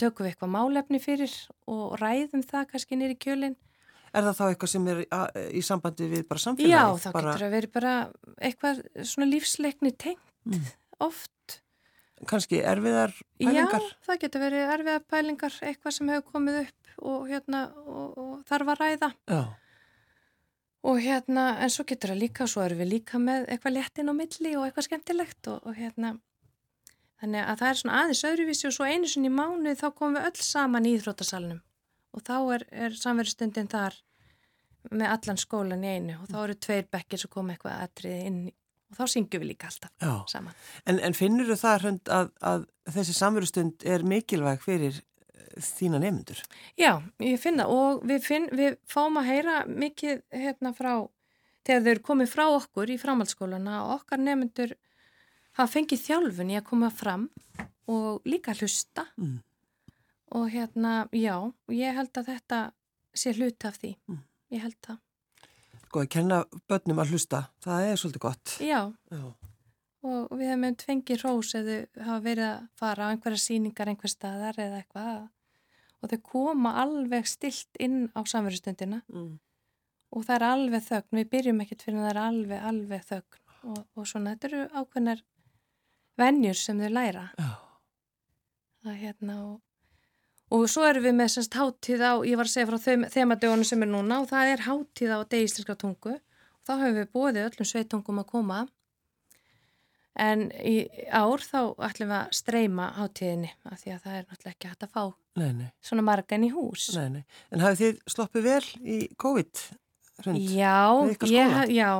tökum 0.00 0.26
við 0.26 0.34
eitthvað 0.34 0.52
málefni 0.54 1.00
fyrir 1.02 1.32
og 1.70 1.96
ræðum 2.00 2.44
það 2.44 2.68
kannski 2.72 2.98
nýri 2.98 3.16
kjölinn. 3.20 3.56
Er 4.12 4.26
það 4.26 4.38
þá 4.38 4.44
eitthvað 4.50 4.72
sem 4.74 4.88
er 4.92 5.00
í 5.56 5.62
sambandi 5.64 6.08
við 6.10 6.26
bara 6.28 6.44
samfélagi? 6.44 6.72
Já, 6.74 6.84
þá 7.00 7.08
bara... 7.14 7.32
getur 7.32 7.44
það 7.46 7.54
verið 7.56 7.72
bara 7.78 7.94
eitthvað 8.36 8.82
svona 9.08 9.28
lífsleikni 9.30 9.92
tengt 9.96 10.34
mm. 10.44 10.66
oft 11.08 11.58
kannski 12.28 12.60
erfiðar 12.60 13.14
pælingar? 13.40 13.82
Já, 13.88 14.04
það 14.06 14.20
getur 14.26 14.44
verið 14.44 14.74
erfiðar 14.76 15.06
pælingar, 15.10 15.58
eitthvað 15.64 15.96
sem 15.96 16.12
hefur 16.12 16.36
komið 16.36 16.60
upp 16.66 16.92
og, 17.00 17.24
hérna, 17.30 17.64
og, 17.82 18.20
og 18.20 18.32
þarf 18.50 18.74
að 18.74 18.82
ræða. 18.84 19.10
Já. 19.32 19.42
Og 20.82 20.98
hérna, 20.98 21.58
en 21.62 21.70
svo 21.70 21.84
getur 21.86 22.10
það 22.10 22.22
líka, 22.24 22.46
svo 22.50 22.64
erum 22.64 22.80
við 22.82 22.88
líka 22.96 23.18
með 23.22 23.44
eitthvað 23.54 23.76
léttin 23.76 24.10
á 24.10 24.14
milli 24.18 24.54
og 24.58 24.64
eitthvað 24.66 24.88
skemmtilegt 24.88 25.50
og, 25.52 25.60
og 25.68 25.76
hérna, 25.78 26.16
þannig 27.22 27.44
að 27.46 27.60
það 27.60 27.68
er 27.68 27.80
svona 27.80 27.98
aðeins 28.00 28.24
öðruvísi 28.30 28.66
og 28.66 28.74
svo 28.74 28.88
einu 28.88 29.10
sinni 29.10 29.30
í 29.30 29.34
mánu 29.36 29.76
þá 29.78 29.86
komum 29.90 30.18
við 30.18 30.26
öll 30.30 30.46
saman 30.48 30.88
í 30.88 30.96
Íþróttasalunum 30.96 31.60
og 32.12 32.24
þá 32.26 32.34
er, 32.56 32.64
er 32.88 32.98
samverðstundin 32.98 33.70
þar 33.70 34.00
með 34.90 35.12
allan 35.12 35.38
skólan 35.38 35.86
í 35.86 35.94
einu 35.94 36.18
og 36.18 36.26
þá 36.32 36.38
eru 36.42 36.58
tveir 36.66 36.90
bekkir 36.90 37.22
sem 37.22 37.30
kom 37.32 37.52
eitthvað 37.52 37.84
aðtrið 37.84 38.26
inn 38.26 38.42
og 38.92 38.98
þá 38.98 39.14
syngjum 39.14 39.42
við 39.44 39.52
líka 39.52 39.70
alltaf 39.70 39.92
Já. 40.02 40.12
saman. 40.34 40.58
En, 40.84 40.98
en 40.98 41.16
finnur 41.16 41.48
þú 41.48 41.58
það 41.62 41.78
hrönd 41.84 42.12
að, 42.18 42.32
að 42.50 42.66
þessi 42.96 43.16
samverustund 43.16 43.86
er 43.88 44.04
mikilvæg 44.08 44.66
fyrir 44.66 44.98
þína 45.62 46.00
nefndur? 46.02 46.40
Já, 46.78 47.00
ég 47.22 47.40
finna 47.42 47.68
og 47.70 48.02
við, 48.08 48.24
finn, 48.26 48.48
við 48.54 48.78
fáum 48.88 49.20
að 49.20 49.28
heyra 49.30 49.58
mikið 49.68 50.22
hérna 50.34 50.72
frá, 50.76 50.92
þegar 51.66 51.84
þau 51.84 51.92
eru 51.94 52.04
komið 52.08 52.32
frá 52.32 52.44
okkur 52.48 52.92
í 52.92 52.98
framhaldsskóluna 53.02 53.78
og 53.84 53.94
okkar 54.00 54.22
nefndur 54.22 54.74
hafa 55.58 55.70
fengið 55.76 56.04
þjálfun 56.06 56.52
í 56.52 56.58
að 56.60 56.68
koma 56.72 56.90
fram 56.94 57.28
og 57.90 58.26
líka 58.28 58.54
hlusta 58.56 59.06
mm. 59.16 59.38
og 60.38 60.50
hérna, 60.52 61.06
já, 61.12 61.36
ég 61.74 61.96
held 61.98 62.22
að 62.22 62.34
þetta 62.34 62.60
sé 63.12 63.34
hluti 63.36 63.68
af 63.68 63.80
því, 63.82 63.96
mm. 64.08 64.20
ég 64.56 64.68
held 64.68 64.78
það 64.86 65.00
sko 65.92 66.00
að 66.00 66.12
kenna 66.14 66.36
börnum 66.72 67.00
að 67.02 67.10
hlusta, 67.12 67.38
það 67.60 67.86
er 67.90 67.98
svolítið 68.00 68.22
gott. 68.24 68.52
Já, 68.64 68.78
Já. 69.12 69.24
Og 70.02 70.34
við 70.34 70.50
hefum 70.50 70.64
með 70.64 70.84
fengið 70.86 71.22
rós 71.22 71.52
eða 71.58 71.78
hafa 72.02 72.18
verið 72.24 72.48
að 72.48 72.66
fara 72.80 73.06
á 73.06 73.10
einhverja 73.12 73.44
síningar 73.44 73.92
einhver 73.92 74.12
staðar 74.12 74.58
eða 74.58 74.82
eitthvað 74.82 75.28
og 76.02 76.10
þau 76.10 76.20
koma 76.26 76.74
alveg 76.82 77.28
stilt 77.30 77.78
inn 77.82 78.08
á 78.18 78.20
samverðustundina 78.26 79.02
mm. 79.06 79.32
og 80.10 80.24
það 80.26 80.36
er 80.38 80.46
alveg 80.48 80.86
þögn, 80.88 81.18
við 81.20 81.28
byrjum 81.36 81.64
ekkert 81.64 81.84
fyrir 81.86 82.00
að 82.00 82.06
það 82.06 82.14
er 82.14 82.22
alveg, 82.24 82.64
alveg 82.70 83.04
þögn 83.10 83.42
og, 83.72 83.82
og 83.94 84.08
svona, 84.10 84.34
þetta 84.34 84.50
eru 84.50 84.64
ákveðnar 84.74 85.22
vennjur 86.18 86.58
sem 86.58 86.80
þau 86.82 86.90
læra. 86.92 87.28
Já. 87.38 87.52
Það 88.82 88.90
er 88.92 89.04
hérna 89.06 89.36
og 89.46 89.60
Og 90.52 90.66
svo 90.68 90.82
erum 90.84 91.06
við 91.06 91.14
með 91.16 91.30
semst 91.32 91.54
háttíð 91.56 92.02
á, 92.04 92.12
ég 92.28 92.36
var 92.36 92.44
að 92.44 92.52
segja 92.52 92.68
frá 92.68 93.06
þemadögunum 93.14 93.64
sem 93.64 93.84
er 93.86 93.88
núna 93.88 94.18
og 94.20 94.26
það 94.28 94.50
er 94.50 94.64
háttíð 94.66 95.14
á 95.16 95.18
degistinska 95.24 95.76
tungu. 95.80 96.18
Og 96.18 96.66
þá 96.68 96.72
hefur 96.74 96.98
við 96.98 97.08
bóðið 97.14 97.46
öllum 97.46 97.68
sveitungum 97.70 98.20
að 98.20 98.26
koma. 98.34 98.58
En 100.20 100.50
í 100.60 100.74
ár 101.08 101.40
þá 101.40 101.60
ætlum 101.88 102.10
við 102.10 102.18
að 102.18 102.32
streyma 102.36 102.88
háttíðinni 102.98 103.52
af 103.64 103.78
því 103.80 103.92
að 103.94 104.02
það 104.02 104.16
er 104.16 104.26
náttúrulega 104.26 104.52
ekki 104.52 104.72
hægt 104.72 104.84
að 104.84 104.90
fá 104.92 105.04
nei, 105.40 105.52
nei. 105.56 105.68
svona 105.80 106.04
margan 106.04 106.44
í 106.44 106.50
hús. 106.52 106.90
Nei, 106.98 107.08
nei. 107.14 107.22
En 107.48 107.64
hafið 107.64 107.80
þið 107.80 108.02
sloppið 108.16 108.44
vel 108.48 108.66
í 108.84 108.98
COVID? 109.24 109.62
Já, 110.36 110.82
ég, 111.26 111.56
já, 111.72 111.90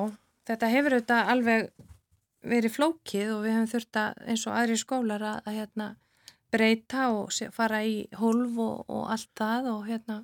þetta 0.47 0.69
hefur 0.75 0.99
auðvitað 0.99 1.33
alveg 1.33 1.73
verið 2.53 2.75
flókið 2.77 3.33
og 3.33 3.41
við 3.47 3.55
hefum 3.57 3.71
þurft 3.73 3.99
að 4.03 4.21
eins 4.29 4.45
og 4.47 4.59
aðri 4.59 4.77
skólar 4.79 5.25
að, 5.25 5.41
að 5.47 5.59
hérna 5.61 5.89
breyta 6.53 7.09
og 7.17 7.33
fara 7.55 7.81
í 7.87 7.97
hólf 8.19 8.61
og, 8.61 8.85
og 8.93 9.09
allt 9.15 9.31
það 9.39 9.69
og 9.73 9.85
hérna 9.89 10.19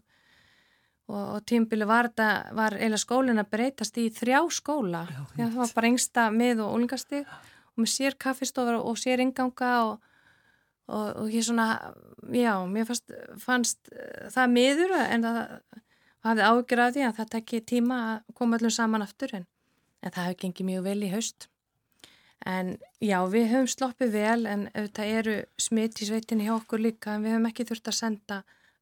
og, 1.08 1.22
og 1.22 1.44
tímbili 1.48 1.88
var, 1.88 2.10
var 2.56 2.76
eila 2.76 2.98
skólin 3.00 3.40
að 3.40 3.52
breytast 3.54 3.98
í 4.00 4.08
þrjá 4.12 4.42
skóla 4.52 5.06
já, 5.08 5.22
það 5.38 5.60
var 5.62 5.72
bara 5.78 5.92
yngsta 5.94 6.26
mið 6.34 6.64
og 6.66 6.74
úlingastig 6.76 7.24
og 7.78 7.84
með 7.84 7.92
sér 7.94 8.18
kaffistofar 8.20 8.80
og 8.82 8.98
sér 9.00 9.22
inganga 9.22 9.72
og, 9.86 10.00
og 10.90 11.30
ég 11.30 11.46
svona 11.46 11.68
já, 12.34 12.54
mér 12.66 12.88
fannst, 12.88 13.14
fannst 13.40 13.92
það 14.34 14.56
miður 14.56 14.96
en 14.98 15.28
það 15.28 15.38
hafði 16.26 16.48
ágjör 16.50 16.82
af 16.84 16.96
því 16.96 17.06
að 17.06 17.20
það 17.20 17.30
tekki 17.36 17.62
tíma 17.74 18.00
að 18.08 18.34
koma 18.40 18.58
öllum 18.58 18.74
saman 18.74 19.06
aftur 19.06 19.38
en, 19.38 19.46
en 20.02 20.12
það 20.12 20.28
hefði 20.28 20.42
gengið 20.44 20.70
mjög 20.72 20.90
vel 20.90 20.98
í 21.06 21.14
haust 21.14 21.48
En 22.46 22.76
já, 23.02 23.18
við 23.26 23.48
höfum 23.50 23.70
sloppið 23.70 24.12
vel 24.14 24.46
en 24.46 24.68
auðvitað 24.70 25.14
eru 25.20 25.36
smitt 25.58 25.98
í 26.02 26.06
sveitinni 26.06 26.46
hjá 26.46 26.54
okkur 26.54 26.82
líka 26.82 27.16
en 27.16 27.24
við 27.24 27.34
höfum 27.34 27.48
ekki 27.50 27.66
þurft 27.66 27.90
að 27.90 27.98
senda 27.98 28.38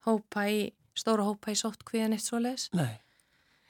hópa 0.07 0.45
í, 0.53 0.61
stóra 0.97 1.25
hópa 1.25 1.55
í 1.55 1.59
sótt 1.59 1.87
hviðan 1.89 2.17
eitt 2.17 2.27
svo 2.27 2.43
leiðis. 2.43 2.69
Nei. 2.77 3.01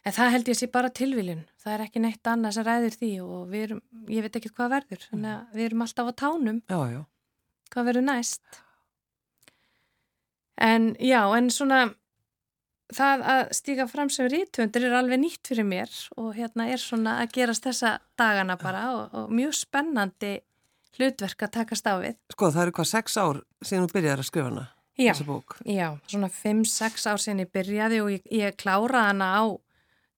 En 0.07 0.15
það 0.15 0.33
held 0.37 0.49
ég 0.53 0.59
sé 0.61 0.69
bara 0.71 0.93
tilviljun. 0.95 1.43
Það 1.59 1.73
er 1.75 1.85
ekki 1.89 2.03
neitt 2.05 2.31
annað 2.31 2.55
sem 2.55 2.67
ræður 2.67 2.97
því 3.01 3.11
og 3.25 3.55
erum, 3.59 3.83
ég 4.13 4.23
veit 4.23 4.39
ekki 4.39 4.53
hvað 4.55 4.73
verður. 4.77 5.05
Þannig 5.11 5.33
að 5.33 5.59
við 5.59 5.67
erum 5.67 5.83
alltaf 5.83 6.11
á 6.11 6.13
tánum. 6.23 6.61
Já, 6.71 6.79
já. 6.93 7.01
Hvað 7.75 7.89
verður 7.91 8.07
næst? 8.07 8.61
En 10.63 10.93
já, 11.03 11.21
en 11.37 11.51
svona 11.53 11.81
það 12.95 13.25
að 13.33 13.43
stíka 13.59 13.89
fram 13.91 14.11
sem 14.15 14.29
rítvöndur 14.31 14.87
er 14.87 14.95
alveg 14.95 15.21
nýtt 15.21 15.51
fyrir 15.51 15.67
mér 15.67 15.91
og 16.17 16.31
hérna 16.37 16.69
er 16.71 16.81
svona 16.81 17.19
að 17.25 17.35
gerast 17.35 17.67
þessa 17.67 17.97
dagana 18.19 18.57
bara 18.61 18.85
og, 18.95 19.17
og 19.17 19.35
mjög 19.35 19.57
spennandi 19.59 20.37
hlutverk 20.97 21.43
að 21.49 21.55
takast 21.59 21.91
á 21.91 21.99
við. 22.01 22.17
Sko 22.33 22.53
það 22.55 22.63
eru 22.63 22.77
hvað 22.79 22.91
sex 22.93 23.19
ár 23.19 23.43
síðan 23.61 23.89
þú 23.89 23.99
byrjaði 23.99 24.23
að 24.23 24.29
skrifa 24.31 24.49
hana, 24.49 24.67
já, 24.95 25.11
þessa 25.11 25.29
bók. 25.29 25.59
Já, 25.67 25.87
svona 26.09 26.31
5-6 26.33 27.09
ár 27.11 27.23
síðan 27.27 27.43
ég 27.43 27.55
byrjaði 27.59 28.03
og 28.05 28.13
ég, 28.15 28.29
ég 28.39 28.59
kláraði 28.63 29.11
hana 29.11 29.31
á 29.35 29.45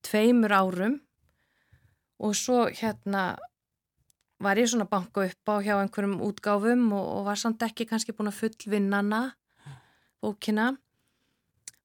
tveimur 0.06 0.54
árum. 0.54 0.98
Og 2.18 2.34
svo 2.34 2.66
hérna 2.74 3.36
var 4.42 4.58
ég 4.58 4.70
svona 4.70 4.86
banka 4.90 5.24
upp 5.26 5.50
á 5.50 5.54
hjá 5.62 5.76
einhverjum 5.78 6.20
útgáfum 6.22 6.92
og, 6.94 7.06
og 7.18 7.24
var 7.26 7.38
samt 7.38 7.62
ekki 7.66 7.86
kannski 7.90 8.14
búin 8.14 8.30
að 8.30 8.38
fullvinnana 8.42 9.22
bókina. 10.22 10.72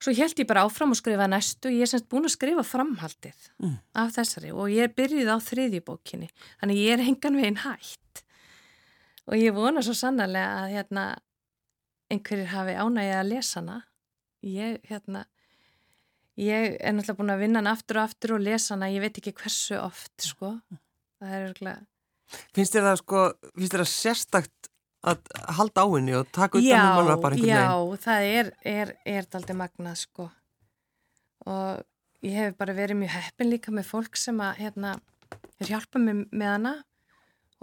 Svo 0.03 0.11
held 0.17 0.35
ég 0.41 0.47
bara 0.49 0.65
áfram 0.67 0.91
að 0.91 0.99
skrifa 0.99 1.29
næstu, 1.31 1.71
ég 1.71 1.85
er 1.85 1.89
semst 1.89 2.09
búin 2.11 2.27
að 2.27 2.33
skrifa 2.35 2.63
framhaldið 2.67 3.45
mm. 3.63 3.75
af 4.01 4.11
þessari 4.17 4.51
og 4.51 4.67
ég 4.73 4.89
er 4.89 4.95
byrjuð 4.97 5.31
á 5.31 5.37
þriðjubókinni, 5.39 6.27
þannig 6.59 6.81
ég 6.81 6.97
er 6.97 7.05
hengan 7.07 7.39
veginn 7.39 7.61
hætt. 7.63 8.23
Og 9.31 9.39
ég 9.39 9.55
vona 9.55 9.83
svo 9.85 9.95
sannarlega 9.95 10.65
að 10.65 10.73
hérna, 10.75 11.05
einhverjir 12.11 12.51
hafi 12.51 12.75
ánægið 12.75 13.15
að 13.21 13.29
lesa 13.29 13.61
hana. 13.61 13.77
Ég, 14.43 14.81
hérna, 14.89 15.23
ég 16.39 16.77
er 16.79 16.93
náttúrulega 16.95 17.19
búin 17.19 17.33
að 17.33 17.43
vinna 17.45 17.61
hana 17.61 17.73
aftur 17.77 17.99
og 17.99 18.09
aftur 18.09 18.35
og 18.37 18.43
lesa 18.43 18.75
hana, 18.75 18.91
ég 18.93 19.03
veit 19.03 19.17
ekki 19.21 19.35
hversu 19.37 19.79
oft, 19.81 20.13
sko. 20.23 20.55
Það 21.21 21.33
er 21.37 21.47
örgulega... 21.49 21.87
Finnst 22.55 22.73
þér 22.73 22.87
það, 22.87 22.99
sko, 23.03 23.23
finnst 23.53 23.75
þér 23.75 23.83
það 23.83 23.91
sérstakt 23.93 24.69
að 25.03 25.33
halda 25.57 25.83
á 25.83 25.87
henni 25.91 26.15
og 26.15 26.29
taka 26.31 26.57
utan 26.57 26.71
um 26.71 27.03
hana 27.03 27.17
bara 27.19 27.35
einhvern 27.35 27.41
veginn. 27.41 27.51
Já, 27.51 27.97
það 28.05 28.29
er, 28.29 28.51
er, 28.71 28.93
er 29.05 29.27
aldrei 29.35 29.57
magnað 29.59 29.99
sko 30.05 30.29
og 31.43 31.83
ég 32.23 32.37
hef 32.39 32.57
bara 32.59 32.75
verið 32.77 33.01
mjög 33.01 33.15
heppin 33.17 33.51
líka 33.51 33.73
með 33.75 33.89
fólk 33.89 34.17
sem 34.19 34.39
að 34.43 34.61
hérna, 34.63 34.95
er 35.59 35.71
hjálpað 35.73 36.05
með, 36.05 36.23
með 36.31 36.51
hana 36.53 36.73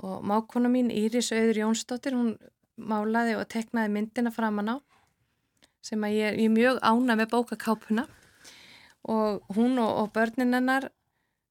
og 0.00 0.24
mákona 0.28 0.70
mín 0.72 0.92
Íris 0.92 1.32
Auður 1.32 1.62
Jónsdóttir, 1.62 2.16
hún 2.16 2.34
málaði 2.76 3.36
og 3.40 3.48
teknaði 3.52 3.92
myndina 3.96 4.32
framann 4.32 4.72
á 4.72 4.76
sem 5.84 6.00
að 6.04 6.16
ég 6.18 6.40
er 6.44 6.52
mjög 6.52 6.80
ána 6.84 7.16
með 7.16 7.32
bókakápuna 7.32 8.04
og 9.08 9.56
hún 9.56 9.78
og, 9.78 9.90
og 10.02 10.12
börnin 10.16 10.54
hennar 10.54 10.90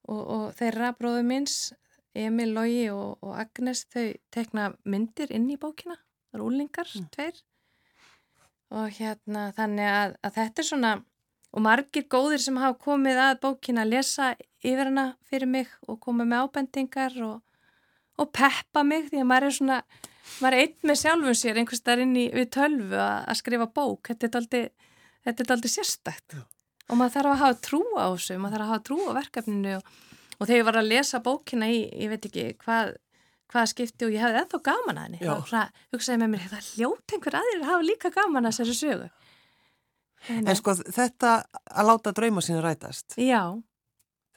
og, 0.08 0.22
og 0.22 0.44
þeirra 0.60 0.94
bróðu 0.98 1.26
minns 1.26 1.74
Emil, 2.18 2.54
Lógi 2.56 2.90
og, 2.92 3.20
og 3.22 3.38
Agnes 3.38 3.86
þau 3.94 4.12
tekna 4.34 4.72
myndir 4.86 5.32
inn 5.34 5.50
í 5.50 5.60
bókina 5.62 5.96
það 5.98 6.40
eru 6.40 6.50
úlingar, 6.50 6.90
mm. 6.90 7.08
tveir 7.14 7.40
og 8.70 8.98
hérna 9.00 9.50
þannig 9.58 9.90
að, 9.90 10.18
að 10.26 10.36
þetta 10.38 10.62
er 10.62 10.68
svona 10.68 10.92
og 11.50 11.64
margir 11.66 12.06
góðir 12.06 12.42
sem 12.44 12.60
hafa 12.62 12.78
komið 12.84 13.22
að 13.24 13.40
bókina 13.46 13.86
að 13.86 13.96
lesa 13.96 14.34
yfir 14.62 14.92
hana 14.92 15.08
fyrir 15.30 15.50
mig 15.50 15.72
og 15.88 15.98
koma 16.04 16.28
með 16.28 16.46
ábendingar 16.46 17.18
og, 17.26 17.40
og 18.20 18.32
peppa 18.36 18.84
mig 18.86 19.10
því 19.10 19.24
að 19.24 19.30
maður 19.32 19.50
er 19.50 19.58
svona 19.58 19.80
maður 20.40 20.58
er 20.58 20.68
einn 20.68 20.92
með 20.92 21.02
sjálfum 21.02 21.40
sér 21.40 21.60
einhvers 21.62 21.84
þar 21.86 22.04
inn 22.06 22.16
í 22.20 22.28
við 22.36 22.52
tölvu 22.54 23.00
að, 23.02 23.18
að 23.32 23.42
skrifa 23.42 23.70
bók 23.80 24.12
þetta 24.12 24.30
er 24.30 24.40
aldrei, 25.56 25.74
sérstækt 25.74 26.38
Já. 26.38 26.46
Og 26.90 26.98
maður 26.98 27.16
þarf 27.16 27.34
að 27.34 27.42
hafa 27.44 27.60
trú 27.70 27.82
á 27.96 28.06
þessu 28.10 28.38
maður 28.42 28.56
þarf 28.58 28.66
að 28.66 28.72
hafa 28.74 28.86
trú 28.90 29.00
á 29.06 29.12
verkefninu 29.20 29.76
og 29.80 29.92
og 30.40 30.48
þegar 30.48 30.60
ég 30.60 30.68
var 30.68 30.80
að 30.80 30.90
lesa 30.90 31.22
bókina 31.24 31.70
í, 31.70 31.80
ég 32.00 32.12
veit 32.14 32.28
ekki 32.30 32.50
hvað 32.64 32.96
hvað 33.50 33.72
skipti 33.72 34.06
og 34.06 34.14
ég 34.14 34.22
hefði 34.22 34.44
eða 34.44 34.60
gaman 34.68 35.00
að 35.02 35.08
henni 35.08 35.32
og 35.34 35.54
hugsaði 35.96 36.20
með 36.22 36.32
mér, 36.36 36.44
það 36.52 36.68
hljótt 36.76 37.16
einhver 37.16 37.38
aðrir 37.40 37.66
hafa 37.66 37.86
líka 37.86 38.12
gaman 38.14 38.46
að 38.46 38.60
þessu 38.60 38.76
sögu? 38.78 39.08
En, 40.30 40.44
en 40.44 40.60
sko 40.60 40.76
þetta 40.78 41.32
að 41.50 41.88
láta 41.90 42.14
drauma 42.14 42.44
sína 42.44 42.62
rætast. 42.62 43.16
Já. 43.18 43.56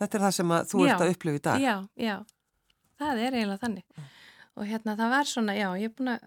Þetta 0.01 0.19
er 0.19 0.25
það 0.25 0.35
sem 0.39 0.55
þú 0.71 0.81
já, 0.87 0.93
ert 0.95 1.05
að 1.05 1.13
upplifa 1.13 1.39
í 1.39 1.43
dag. 1.45 1.61
Já, 1.67 1.75
já, 1.99 2.15
það 3.03 3.21
er 3.27 3.37
eiginlega 3.37 3.63
þannig. 3.67 3.85
Mm. 3.99 4.09
og 4.53 4.71
hérna 4.71 4.97
það 5.03 5.13
var 5.13 5.29
svona, 5.29 5.59
já, 5.59 5.69
ég 5.83 5.91
er 5.91 5.95
búin 5.99 6.13
að 6.15 6.25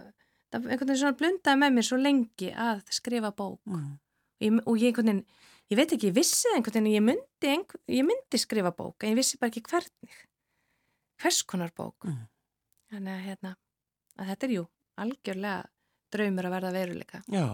það 0.54 0.60
einhvern 0.60 0.92
veginn 0.92 1.02
svona 1.02 1.20
blundaði 1.24 1.62
með 1.64 1.76
mér 1.80 1.88
svo 1.90 2.00
lengi 2.04 2.52
að 2.54 2.84
skrifa 3.00 3.34
bók. 3.34 3.60
Mm. 3.66 4.62
og 4.62 4.78
ég 4.78 4.92
einhvern 4.92 5.10
veginn 5.10 5.26
ég 5.72 5.80
veit 5.80 5.94
ekki, 5.96 6.12
ég 6.12 6.16
vissi 6.16 6.50
einhvern 6.54 6.86
veginn, 6.86 6.94
ég 6.94 7.04
myndi, 7.04 7.52
einhver, 7.52 7.82
ég 7.90 8.06
myndi 8.06 8.40
skrifa 8.42 8.72
bók, 8.76 9.04
en 9.04 9.14
ég 9.14 9.20
vissi 9.20 9.40
bara 9.42 9.52
ekki 9.52 9.66
hvernig, 9.66 10.18
hvers 11.22 11.42
konar 11.50 11.74
bók. 11.76 12.06
Mm. 12.06 12.26
Þannig 12.94 13.16
að, 13.16 13.24
hérna, 13.30 13.54
að 14.20 14.30
þetta 14.32 14.48
er 14.48 14.56
jú 14.56 14.66
algjörlega 15.02 15.64
draumur 16.16 16.48
að 16.48 16.56
verða 16.56 16.74
veruleika. 16.76 17.24
Já, 17.34 17.48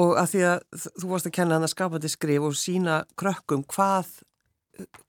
og 0.00 0.14
að 0.18 0.30
því 0.32 0.46
að 0.48 0.86
þú 0.86 1.10
varst 1.12 1.28
að 1.28 1.36
kenna 1.36 1.58
hann 1.58 1.68
að 1.68 1.74
skapandi 1.74 2.10
skrif 2.10 2.48
og 2.48 2.56
sína 2.58 2.96
krökkum 3.20 3.62
hvað, 3.70 4.10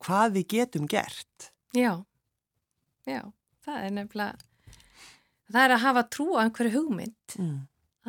hvað 0.04 0.38
við 0.38 0.48
getum 0.58 0.88
gert. 0.92 1.50
Já, 1.76 1.94
já, 3.08 3.22
það 3.66 3.84
er 3.88 3.96
nefnilega, 3.96 4.76
það 5.48 5.64
er 5.64 5.76
að 5.78 5.86
hafa 5.88 6.08
trú 6.12 6.30
á 6.36 6.44
einhverju 6.44 6.76
hugmynd, 6.76 7.38
mm. 7.40 7.60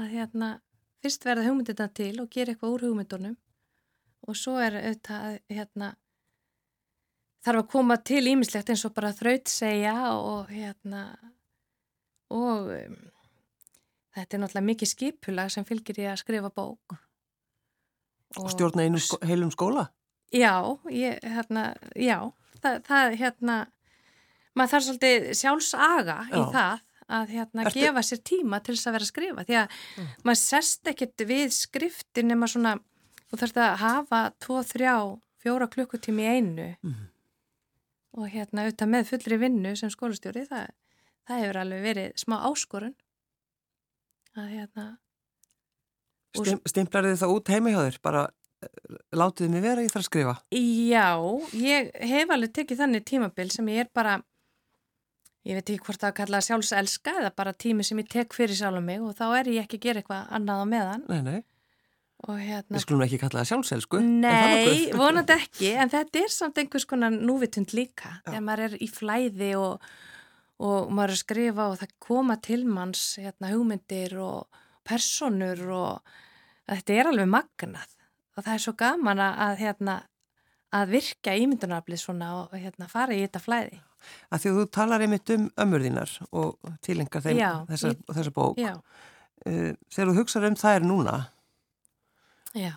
að 0.02 0.14
hérna, 0.16 0.56
fyrst 0.98 1.26
verða 1.26 1.46
hugmyndina 1.46 1.92
til 1.94 2.16
og 2.18 2.32
gera 2.34 2.52
eitthvað 2.52 2.74
úr 2.74 2.88
hugmyndunum 2.88 3.38
og 4.26 4.36
svo 4.36 4.56
er 4.62 4.78
auðvitað 4.80 5.38
hérna 5.52 5.92
þarf 7.44 7.62
að 7.62 7.70
koma 7.72 7.98
til 8.10 8.24
ímislegt 8.32 8.72
eins 8.72 8.84
og 8.88 8.94
bara 8.96 9.14
þraut 9.16 9.50
segja 9.50 9.96
og 10.16 10.50
hérna 10.52 11.04
og 12.34 12.72
um, 12.74 12.96
þetta 14.16 14.36
er 14.36 14.42
náttúrulega 14.42 14.68
mikið 14.72 14.92
skipulag 14.92 15.52
sem 15.54 15.66
fylgir 15.68 16.02
í 16.02 16.08
að 16.10 16.20
skrifa 16.22 16.50
bók 16.50 16.96
og, 16.96 18.42
og 18.42 18.50
stjórna 18.52 18.84
einu 18.84 19.00
sko, 19.00 19.20
heilum 19.24 19.52
skóla? 19.54 19.88
Já, 20.34 20.60
ég, 20.92 21.22
hérna, 21.24 21.70
já 21.96 22.18
það, 22.60 22.82
það 22.88 23.14
hérna 23.22 23.56
maður 24.58 24.74
þarf 24.74 24.86
svolítið 24.88 25.30
sjálfsaga 25.38 26.18
já. 26.28 26.36
í 26.36 26.44
það 26.52 26.84
að 27.08 27.30
hérna 27.32 27.64
Ertu... 27.64 27.80
gefa 27.80 28.04
sér 28.04 28.20
tíma 28.26 28.60
til 28.60 28.74
þess 28.74 28.88
að 28.90 28.96
vera 28.98 29.06
að 29.06 29.12
skrifa 29.12 29.44
því 29.48 29.56
að 29.62 29.76
mm. 29.78 30.08
maður 30.28 30.40
sest 30.42 30.90
ekkert 30.92 31.24
við 31.30 31.54
skriftin 31.56 32.28
nema 32.28 32.48
svona 32.50 32.74
þú 33.28 33.40
þarfst 33.40 33.60
að 33.62 33.76
hafa 33.82 34.22
2, 34.44 34.60
3, 34.72 34.94
4 35.44 35.68
klukkutími 35.74 36.24
í 36.24 36.34
einu. 36.38 36.68
Mm. 36.82 37.06
og 38.18 38.32
hérna 38.32 38.64
auðvitað 38.64 38.88
með 38.90 39.10
fullri 39.12 39.36
vinnu 39.38 39.74
sem 39.78 39.90
skólastjóri 39.92 40.46
það, 40.48 40.70
það 41.28 41.42
hefur 41.42 41.58
alveg 41.60 41.84
verið 41.84 42.16
smá 42.18 42.40
áskorun. 42.48 42.96
Að 44.38 44.48
hérna 44.56 44.86
Stim, 46.36 46.60
Stimplar 46.68 47.08
þið 47.08 47.20
það 47.22 47.34
út 47.34 47.50
þér? 47.52 47.98
Bara 48.04 48.24
eh, 48.62 48.96
látið 49.16 49.52
mig 49.52 49.62
vera 49.64 49.84
ég 49.84 49.92
þarf 49.92 50.04
að 50.04 50.08
skrifa. 50.08 50.34
Já, 50.54 51.06
ég 51.56 51.92
hef 52.10 52.34
alveg 52.34 52.52
tekið 52.58 52.82
þannig 52.82 53.06
tímabil 53.08 53.48
sem 53.54 53.70
ég 53.72 53.86
er 53.86 53.92
bara 53.94 54.18
ég 55.48 55.56
veit 55.56 55.64
ekki 55.64 55.86
hvort 55.86 56.02
það 56.02 56.10
að 56.10 56.18
kalla 56.20 56.42
sjálfselska 56.44 57.14
eða 57.22 57.32
bara 57.38 57.54
tími 57.54 57.86
sem 57.86 58.02
ég 58.02 58.10
tek 58.12 58.36
fyrir 58.36 58.58
sjálf 58.58 58.82
mig 58.84 59.02
og 59.04 59.16
þá 59.16 59.26
er 59.40 59.52
ég 59.54 59.64
ekki 59.64 59.80
að 59.80 59.86
gera 59.86 60.02
eitthvað 60.02 60.34
annað 60.38 60.62
á 60.62 60.66
meðan. 60.74 61.06
Nei, 61.08 61.22
nei 61.22 61.40
Hérna, 62.26 62.74
Við 62.74 62.82
skulum 62.82 63.04
ekki 63.04 63.18
kalla 63.22 63.40
það 63.44 63.48
sjálfselsku 63.52 63.98
Nei, 64.02 64.88
vonandi 64.90 65.36
ekki 65.36 65.68
en 65.78 65.90
þetta 65.92 66.18
er 66.24 66.32
samt 66.34 66.58
einhvers 66.58 66.84
konar 66.90 67.14
núvitund 67.14 67.70
líka. 67.76 68.16
Já. 68.24 68.32
þegar 68.32 68.42
maður 68.48 68.64
er 68.66 68.74
í 68.82 68.88
flæði 68.90 69.50
og, 69.56 69.86
og 70.58 70.90
maður 70.90 71.12
er 71.12 71.14
að 71.14 71.20
skrifa 71.22 71.68
og 71.70 71.76
það 71.78 71.94
koma 72.02 72.36
til 72.42 72.64
manns 72.66 73.04
hérna, 73.22 73.52
hugmyndir 73.54 74.16
og 74.18 74.58
personur 74.88 75.62
og 75.70 76.12
þetta 76.66 76.98
er 76.98 77.12
alveg 77.12 77.30
magnað. 77.30 77.94
Og 78.34 78.42
það 78.42 78.52
er 78.56 78.64
svo 78.66 78.74
gaman 78.82 79.22
að, 79.22 79.54
hérna, 79.62 79.96
að 80.74 80.92
virka 80.98 81.38
ímyndunarflið 81.38 82.02
svona 82.02 82.34
og 82.42 82.58
hérna, 82.58 82.90
fara 82.90 83.14
í 83.14 83.22
þetta 83.24 83.44
flæði. 83.46 83.80
Að 84.34 84.42
Því 84.42 84.50
að 84.50 84.58
þú 84.58 84.68
talar 84.74 85.02
einmitt 85.06 85.30
um 85.34 85.48
ömurðinar 85.58 86.18
og 86.30 86.74
tilengar 86.86 87.22
þeim 87.24 87.38
Já, 87.40 87.50
þessa, 87.70 87.94
ég, 87.94 88.04
þessa 88.18 88.34
bók. 88.36 88.60
uh, 88.62 89.72
þegar 89.90 90.12
þú 90.12 90.20
hugsaður 90.20 90.52
um 90.52 90.58
það 90.66 90.78
er 90.78 90.86
núna 90.86 91.16
Já. 92.56 92.72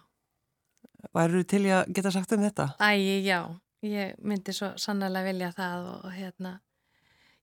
Værið 1.16 1.48
til 1.50 1.64
ég 1.66 1.78
að 1.80 1.94
geta 1.96 2.12
sagt 2.14 2.34
um 2.36 2.44
þetta? 2.44 2.68
Æ, 2.78 2.92
já, 3.26 3.40
ég 3.86 4.20
myndi 4.22 4.54
svo 4.56 4.74
sannlega 4.80 5.32
vilja 5.32 5.50
það 5.56 5.88
og, 5.94 6.04
og 6.06 6.14
hérna, 6.16 6.52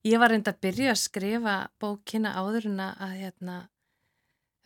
ég 0.07 0.21
var 0.23 0.33
reynd 0.33 0.49
að 0.51 0.61
byrja 0.62 0.95
að 0.95 1.03
skrifa 1.03 1.57
bókina 1.83 2.37
áður 2.38 2.71
en 2.71 2.85
að 2.85 3.17
hérna, 3.19 3.59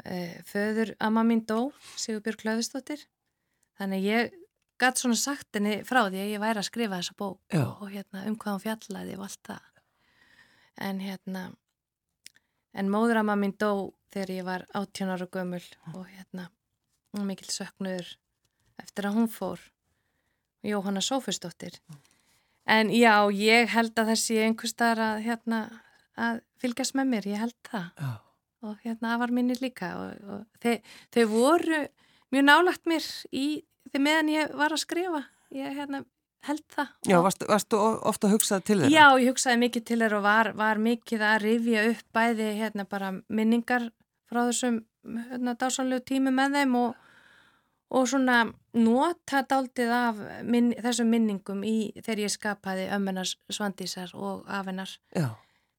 e, 0.05 0.19
föður 0.49 0.95
amma 1.01 1.25
mín 1.25 1.45
dó, 1.49 1.73
Sigurbjörg 1.97 2.45
Klöðustóttir, 2.45 3.07
þannig 3.81 4.07
ég 4.11 4.39
gæti 4.83 5.05
svona 5.05 5.19
sagt 5.19 5.57
henni 5.57 5.81
frá 5.89 6.05
því 6.05 6.23
að 6.23 6.33
ég 6.35 6.43
væri 6.43 6.61
að 6.61 6.69
skrifa 6.69 7.01
þessa 7.01 7.19
bók 7.19 7.59
og, 7.59 7.75
og 7.87 7.91
hérna, 7.93 8.27
um 8.29 8.37
hvað 8.37 8.59
hún 8.59 8.65
fjallaði 8.67 9.19
og 9.19 9.27
allt 9.29 9.45
það. 9.49 9.69
En 10.83 11.03
hérna, 11.05 11.43
en 12.77 12.91
móður 12.93 13.23
amma 13.23 13.37
mín 13.39 13.57
dó 13.57 13.93
þegar 14.13 14.35
ég 14.37 14.49
var 14.49 14.67
18 14.77 15.13
ára 15.15 15.29
gömul 15.33 15.65
og 15.95 16.05
hérna, 16.11 16.51
og 17.17 17.27
mikil 17.29 17.51
söknuður 17.53 18.15
eftir 18.83 19.09
að 19.09 19.19
hún 19.21 19.29
fór. 19.31 19.61
Jóhanna 20.63 21.03
Sófusdóttir 21.03 21.81
en 22.67 22.93
já, 22.95 23.27
ég 23.35 23.71
held 23.73 23.99
að 23.99 24.13
þessi 24.13 24.39
einhver 24.45 24.71
starf 24.71 25.03
að, 25.03 25.25
hérna, 25.27 25.63
að 26.15 26.43
fylgjast 26.63 26.95
með 26.99 27.11
mér, 27.11 27.29
ég 27.33 27.43
held 27.43 27.59
það. 27.67 27.89
Já. 27.99 28.13
og 28.63 28.79
hérna, 28.85 29.09
það 29.09 29.21
var 29.25 29.35
minni 29.35 29.59
líka 29.59 29.91
og, 29.99 30.27
og 30.31 30.63
þau, 30.63 30.77
þau 31.17 31.25
voru 31.33 31.81
mjög 32.33 32.45
nálagt 32.47 32.85
mér 32.87 33.07
í 33.35 33.47
þegar 33.91 34.05
meðan 34.07 34.33
ég 34.33 34.59
var 34.61 34.75
að 34.75 34.85
skrifa. 34.85 35.23
Ég 35.53 35.75
hérna, 35.77 36.05
held 36.47 36.63
það. 36.73 36.93
Já, 37.11 37.17
varstu, 37.27 37.49
varstu 37.51 37.81
ofta 37.81 38.29
að 38.29 38.37
hugsa 38.37 38.61
til 38.61 38.79
þeirra? 38.81 38.93
Já, 38.95 39.07
ég 39.21 39.35
hugsaði 39.35 39.63
mikið 39.65 39.85
til 39.89 39.99
þeirra 39.99 40.21
og 40.21 40.25
var, 40.27 40.53
var 40.59 40.81
mikið 40.83 41.27
að 41.27 41.43
rifja 41.43 41.85
upp 41.91 42.07
bæði 42.17 42.49
hérna 42.61 42.87
bara 42.89 43.11
minningar 43.29 43.91
frá 44.31 44.45
þessum 44.47 44.81
hérna, 45.05 45.57
dásanlegu 45.59 46.05
tími 46.07 46.33
með 46.35 46.59
þeim 46.59 46.77
og, 46.81 47.09
og 47.93 48.07
svona 48.09 48.39
nota 48.79 49.43
daldið 49.49 49.93
af 49.97 50.23
minn, 50.49 50.73
þessum 50.79 51.11
minningum 51.13 51.65
í 51.67 51.77
þegar 52.01 52.25
ég 52.25 52.35
skapaði 52.37 52.87
ömmennar 52.95 53.35
svandísar 53.53 54.15
og 54.15 54.47
afennar 54.49 54.95
Já. 55.17 55.35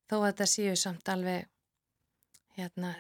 þó 0.10 0.20
að 0.20 0.28
þetta 0.32 0.52
séu 0.52 0.76
samt 0.80 1.10
alveg 1.10 1.50
hérna 2.58 2.94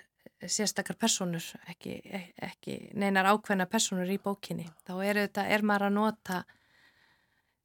sérstakar 0.48 0.98
personur, 1.00 1.44
ekki, 1.72 1.98
ekki 2.42 2.78
neinar 3.00 3.30
ákveðna 3.32 3.68
personur 3.72 4.10
í 4.12 4.20
bókinni. 4.22 4.66
Þá 4.88 4.94
er, 5.06 5.20
þetta, 5.28 5.46
er 5.56 5.64
maður 5.64 5.88
að 5.88 5.96
nota 5.96 6.40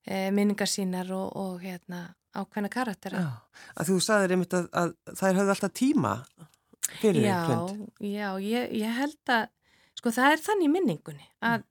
e, 0.04 0.28
minningar 0.34 0.70
sínar 0.70 1.10
og, 1.14 1.32
og 1.38 1.64
hérna, 1.64 2.04
ákveðna 2.38 2.70
að 3.74 3.90
þú 3.90 3.98
saðir 4.04 4.36
einmitt 4.36 4.54
að, 4.58 4.68
að 4.82 4.94
þær 5.18 5.40
höfðu 5.40 5.54
alltaf 5.54 5.74
tíma 5.80 6.14
fyrir 7.01 7.27
hlund 7.29 7.88
Já, 8.05 8.31
ég, 8.42 8.70
ég 8.81 9.01
held 9.01 9.35
að 9.35 9.48
sko 9.98 10.14
það 10.14 10.37
er 10.37 10.44
þannig 10.44 10.72
minningunni 10.72 11.29
að 11.42 11.61
mm. 11.61 11.66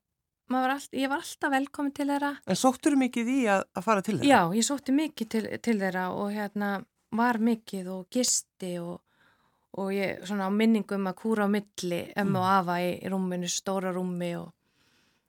var 0.58 0.76
all, 0.76 0.86
ég 0.92 1.10
var 1.10 1.24
alltaf 1.24 1.54
velkomin 1.54 1.96
til 1.96 2.08
þeirra 2.12 2.32
En 2.44 2.60
sóttur 2.60 2.96
þú 2.96 3.02
mikið 3.06 3.34
í 3.34 3.40
að, 3.50 3.66
að 3.74 3.88
fara 3.88 4.06
til 4.06 4.16
þeirra? 4.18 4.30
Já, 4.30 4.56
ég 4.60 4.68
sótti 4.68 4.96
mikið 4.96 5.34
til, 5.34 5.44
til 5.64 5.76
þeirra 5.82 6.08
og 6.14 6.32
hérna 6.36 6.72
var 7.18 7.40
mikið 7.40 7.92
og 7.96 8.08
gisti 8.12 8.74
og 8.82 8.98
og 9.78 9.92
ég 9.94 10.24
svona 10.26 10.48
á 10.48 10.52
minningum 10.52 11.06
að 11.10 11.18
kúra 11.20 11.46
á 11.46 11.48
milli 11.52 12.00
um 12.16 12.36
og 12.38 12.44
mm. 12.44 12.52
afa 12.56 12.76
í, 12.82 12.92
rúminu, 13.12 13.50
stóra 13.52 13.92
rúmi 13.94 14.32
og, 14.38 14.48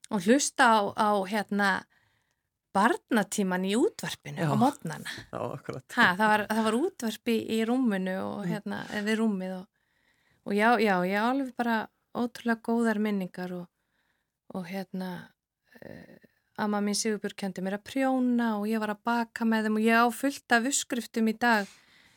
og 0.10 0.26
hlusta 0.26 0.70
á, 0.74 0.80
á 0.96 1.10
hérna 1.30 1.70
barnatíman 2.74 3.66
í 3.66 3.74
útvarpinu 3.78 4.46
Já. 4.46 4.54
á 4.54 4.56
mótnana. 4.58 5.12
Já, 5.34 5.40
akkurat. 5.58 5.86
Ha, 5.98 6.14
það, 6.16 6.28
var, 6.32 6.46
það 6.52 6.64
var 6.68 6.78
útvarpi 6.80 7.36
í 7.58 7.60
rúminu 7.68 8.16
og 8.22 8.40
mm. 8.46 8.50
hérna, 8.54 8.82
við 9.06 9.20
rúmið 9.22 9.56
og, 9.58 9.68
og 10.50 10.56
já, 10.58 10.70
já, 10.82 10.96
ég 11.06 11.22
alveg 11.22 11.54
bara 11.58 11.84
ótrúlega 12.18 12.64
góðar 12.66 12.98
minningar 12.98 13.54
og, 13.54 13.68
og 14.58 14.66
hérna 14.66 15.30
uh, 15.78 16.18
amma 16.58 16.82
mín 16.82 16.98
Sigurbjörg 16.98 17.38
kendi 17.38 17.62
mér 17.62 17.78
að 17.78 17.86
prjóna 17.92 18.56
og 18.58 18.66
ég 18.70 18.82
var 18.82 18.96
að 18.96 19.04
baka 19.06 19.46
með 19.46 19.70
þeim 19.70 19.78
og 19.78 19.86
ég 19.86 20.02
á 20.02 20.08
fullt 20.10 20.58
af 20.58 20.68
uppskriftum 20.72 21.30
í 21.30 21.36
dag 21.38 21.70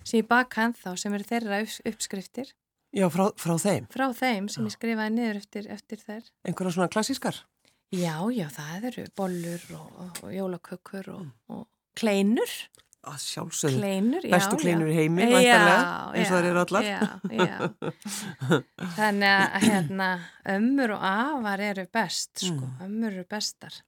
sem 0.03 0.23
ég 0.23 0.29
baka 0.31 0.65
ennþá 0.67 0.97
sem 0.99 1.15
eru 1.15 1.29
þeirra 1.29 1.61
uppskriftir. 1.93 2.51
Já, 2.93 3.07
frá, 3.13 3.29
frá 3.41 3.55
þeim? 3.61 3.87
Frá 3.93 4.09
þeim 4.17 4.49
sem 4.53 4.65
já. 4.65 4.69
ég 4.69 4.75
skrifaði 4.75 5.15
niður 5.15 5.39
eftir, 5.41 5.69
eftir 5.73 6.01
þær. 6.03 6.25
Einhverja 6.49 6.75
svona 6.77 6.93
klassískar? 6.93 7.39
Já, 7.93 8.17
já, 8.33 8.47
það 8.53 8.89
eru 8.91 9.05
bollur 9.17 9.65
og, 9.77 9.87
og, 10.01 10.19
og 10.25 10.33
jólakökkur 10.33 11.13
og, 11.13 11.23
mm. 11.29 11.33
og 11.57 11.67
kleinur. 12.01 12.57
Að 13.03 13.19
sjálfsögðu. 13.19 13.79
Kleinur, 13.81 14.25
já. 14.27 14.31
Bestu 14.37 14.57
kleinur 14.61 14.91
í 14.93 14.95
heimi, 14.95 15.25
væntanlega, 15.27 15.87
eins 16.15 16.29
og 16.29 16.37
það 16.37 16.49
eru 16.51 16.61
allar. 16.63 16.85
Já, 16.87 17.01
já. 17.35 17.57
Þannig 18.99 19.33
að 19.33 19.65
hérna, 19.67 20.11
ömmur 20.55 20.95
og 20.95 21.07
afar 21.09 21.65
eru 21.67 21.87
best, 21.99 22.31
sko. 22.45 22.69
Mm. 22.69 22.85
Ömmur 22.87 23.17
eru 23.17 23.25
bestar. 23.27 23.81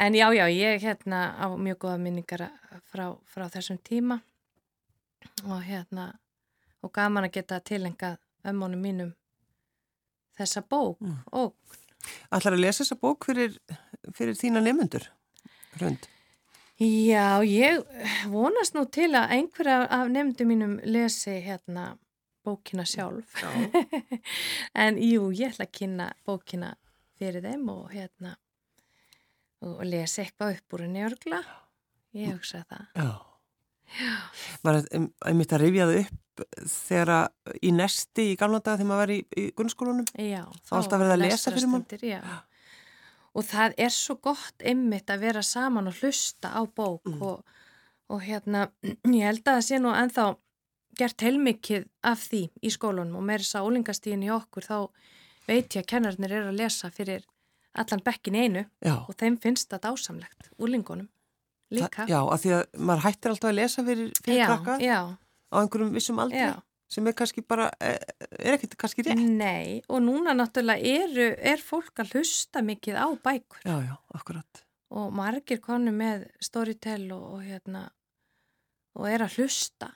En 0.00 0.16
já, 0.16 0.26
já, 0.34 0.46
ég 0.48 0.80
hérna 0.82 1.20
á 1.36 1.46
mjög 1.54 1.78
góða 1.84 1.98
minningar 2.00 2.46
frá, 2.88 3.04
frá 3.30 3.46
þessum 3.52 3.78
tíma 3.78 4.18
og 5.44 5.60
hérna 5.62 6.08
og 6.82 6.92
gaman 6.92 7.28
að 7.28 7.36
geta 7.36 7.60
tilengað 7.60 8.16
ömmunum 8.48 8.80
mínum 8.80 9.12
þessa 10.38 10.64
bók 10.66 11.00
mm. 11.00 11.20
og 11.32 11.54
Ætlar 12.34 12.56
að 12.56 12.64
lesa 12.64 12.82
þessa 12.82 12.98
bók 13.00 13.24
fyrir, 13.24 13.54
fyrir 14.12 14.36
þína 14.36 14.60
nefnundur, 14.60 15.06
Hrund? 15.78 16.08
Já, 16.82 17.38
ég 17.46 17.84
vonast 18.32 18.74
nú 18.74 18.82
til 18.90 19.12
að 19.14 19.36
einhverja 19.36 19.84
af 19.94 20.08
nefndum 20.10 20.48
mínum 20.50 20.72
lesi 20.82 21.36
hérna 21.44 21.92
bókina 22.44 22.82
sjálf. 22.84 23.44
En 24.84 24.98
jú, 24.98 25.28
ég 25.30 25.52
ætla 25.52 25.68
að 25.68 25.76
kynna 25.78 26.08
bókina 26.26 26.72
fyrir 27.14 27.44
þeim 27.44 27.68
og 27.70 27.92
hérna 27.94 28.34
og 29.64 29.84
lesa 29.86 30.24
eitthvað 30.24 30.58
upp 30.58 30.74
úr 30.74 30.82
henni 30.84 31.04
örgla 31.06 31.38
ég 32.18 32.34
hugsa 32.34 32.64
það. 32.66 32.90
Já. 32.98 33.12
Maður 34.66 34.88
er 34.90 35.38
mitt 35.38 35.54
að 35.54 35.62
rifja 35.62 35.86
það 35.86 36.00
upp 36.02 36.44
þegar 36.74 37.12
að 37.14 37.54
í 37.62 37.70
nesti 37.70 38.26
í 38.32 38.36
gamla 38.40 38.58
daga 38.58 38.80
þegar 38.80 38.90
maður 38.90 39.04
var 39.04 39.12
í, 39.14 39.20
í 39.38 39.44
grunnskólunum 39.54 40.10
já, 40.18 40.42
þá 40.66 40.72
alltaf 40.80 40.98
verið 41.04 41.14
að 41.14 41.22
lesa 41.22 41.54
fyrir 41.54 41.70
maður 41.70 42.34
og 43.34 43.46
það 43.48 43.76
er 43.86 43.92
svo 43.94 44.16
gott 44.22 44.64
einmitt 44.64 45.10
að 45.10 45.26
vera 45.26 45.42
saman 45.42 45.90
og 45.90 45.98
hlusta 46.00 46.54
á 46.54 46.62
bók 46.64 47.06
mm. 47.10 47.22
og, 47.22 47.42
og 48.12 48.24
hérna 48.24 48.68
ég 49.18 49.26
held 49.26 49.44
að 49.44 49.58
það 49.58 49.66
sé 49.68 49.80
nú 49.82 49.94
ennþá 49.94 50.28
gert 50.98 51.26
heilmikið 51.26 51.88
af 52.06 52.28
því 52.28 52.44
í 52.62 52.70
skólunum 52.70 53.18
og 53.18 53.26
með 53.26 53.44
þess 53.44 53.58
að 53.58 53.70
ólingastíðin 53.70 54.26
í 54.28 54.34
okkur 54.34 54.68
þá 54.68 54.76
veit 55.48 55.74
ég 55.74 55.82
að 55.82 55.88
kennarnir 55.90 56.36
eru 56.38 56.52
að 56.52 56.60
lesa 56.60 56.90
fyrir 56.94 57.24
allan 57.74 58.04
bekkin 58.06 58.38
einu 58.38 58.62
já. 58.84 58.94
og 59.02 59.14
þeim 59.18 59.36
finnst 59.42 59.72
það 59.72 59.88
dásamlegt 59.88 60.52
úlingunum 60.62 61.08
líka. 61.74 62.04
Þa, 62.04 62.10
já, 62.12 62.20
af 62.22 62.44
því 62.44 62.54
að 62.54 62.62
maður 62.78 63.04
hættir 63.08 63.32
alltaf 63.32 63.50
að 63.50 63.58
lesa 63.58 63.84
fyrir, 63.88 64.12
fyrir 64.20 64.38
já, 64.38 64.46
krakka 64.46 64.76
já. 64.82 64.98
á 65.50 65.54
einhverjum 65.58 65.96
vissum 65.96 66.22
aldri 66.22 66.44
já. 66.44 66.54
Sem 66.90 67.06
er 67.08 67.16
kannski 67.16 67.42
bara, 67.46 67.70
er, 67.82 67.98
er 68.38 68.56
ekkert 68.56 68.76
kannski 68.80 69.04
rétt. 69.06 69.20
Nei, 69.20 69.80
og 69.88 70.02
núna 70.04 70.34
náttúrulega 70.36 70.94
eru, 71.04 71.28
er 71.38 71.62
fólk 71.62 72.04
að 72.04 72.14
hlusta 72.18 72.62
mikið 72.64 73.00
á 73.00 73.08
bækur. 73.24 73.64
Já, 73.64 73.76
já, 73.88 73.94
akkurat. 74.14 74.64
Og 74.94 75.12
margir 75.16 75.60
konu 75.64 75.94
með 75.94 76.28
storytell 76.44 77.08
og, 77.16 77.24
og 77.36 77.44
hérna, 77.46 77.86
og 78.94 79.08
er 79.10 79.24
að 79.26 79.40
hlusta. 79.40 79.90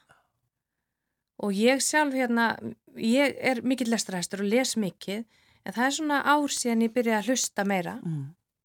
Og 1.38 1.54
ég 1.54 1.82
sjálf 1.84 2.16
hérna, 2.18 2.50
ég 2.98 3.36
er 3.38 3.62
mikill 3.62 3.92
lestræðstur 3.92 4.42
og 4.42 4.50
les 4.50 4.74
mikið, 4.80 5.22
en 5.62 5.76
það 5.76 5.84
er 5.84 5.94
svona 6.00 6.22
ár 6.26 6.50
síðan 6.50 6.88
ég 6.88 6.96
byrjaði 6.96 7.20
að 7.20 7.30
hlusta 7.30 7.66
meira. 7.68 7.98
Mm. 8.02 8.24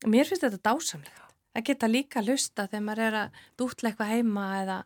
Mér 0.09 0.27
finnst 0.27 0.47
þetta 0.47 0.71
dásamlega 0.71 1.23
að 1.53 1.67
geta 1.69 1.89
líka 1.89 2.21
að 2.21 2.31
lusta 2.31 2.65
þegar 2.65 2.85
maður 2.87 3.03
er 3.05 3.17
að 3.19 3.41
dútla 3.59 3.91
eitthvað 3.91 4.13
heima 4.15 4.45
eða 4.61 4.77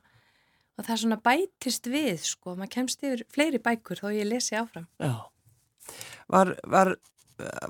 og 0.77 0.85
það 0.85 0.93
er 0.93 1.01
svona 1.03 1.19
bætist 1.25 1.89
við 1.91 2.21
sko, 2.25 2.55
maður 2.55 2.73
kemst 2.75 3.03
yfir 3.03 3.25
fleiri 3.33 3.61
bækur 3.63 4.03
þó 4.03 4.09
ég 4.13 4.29
lesi 4.29 4.57
áfram. 4.59 4.87
Já, 5.01 5.15
var, 6.31 6.53
var, 6.63 6.93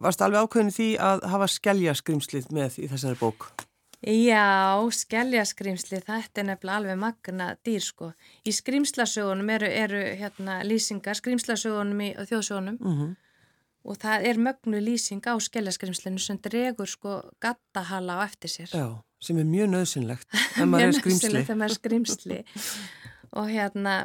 varst 0.04 0.24
alveg 0.26 0.48
ákveðin 0.48 0.76
því 0.76 0.90
að 1.10 1.26
hafa 1.34 1.50
skelljaskrimslið 1.56 2.52
með 2.56 2.82
í 2.84 2.92
þessari 2.92 3.20
bók? 3.22 3.50
Já, 3.98 4.78
skelljaskrimslið, 4.94 6.04
þetta 6.06 6.42
er 6.42 6.46
nefnilega 6.52 6.82
alveg 6.82 7.00
magna 7.02 7.48
dýr 7.66 7.82
sko. 7.82 8.12
Í 8.46 8.54
skrimslasögunum 8.54 9.50
eru, 9.56 9.70
eru 9.70 10.04
hérna, 10.20 10.60
lýsingar, 10.68 11.18
skrimslasögunum 11.18 12.04
í 12.06 12.12
þjóðsögunum 12.28 12.78
mm 12.78 13.00
-hmm 13.00 13.16
og 13.88 14.00
það 14.02 14.28
er 14.30 14.40
mögnu 14.42 14.80
lýsing 14.84 15.24
á 15.24 15.34
skelljaskrimslinu 15.40 16.20
sem 16.20 16.40
dregur 16.44 16.90
sko 16.90 17.22
gattahala 17.44 18.20
á 18.20 18.28
eftir 18.28 18.52
sér. 18.52 18.72
Já, 18.74 18.88
sem 19.24 19.40
er 19.42 19.48
mjög 19.50 19.72
nöðsynlegt 19.74 20.28
þegar 20.56 20.70
maður 20.74 20.88
er 20.88 21.00
þegar 21.08 21.58
maður 21.58 21.74
er 21.74 21.80
skrimsli 21.80 22.40
og 23.38 23.50
hérna, 23.52 23.96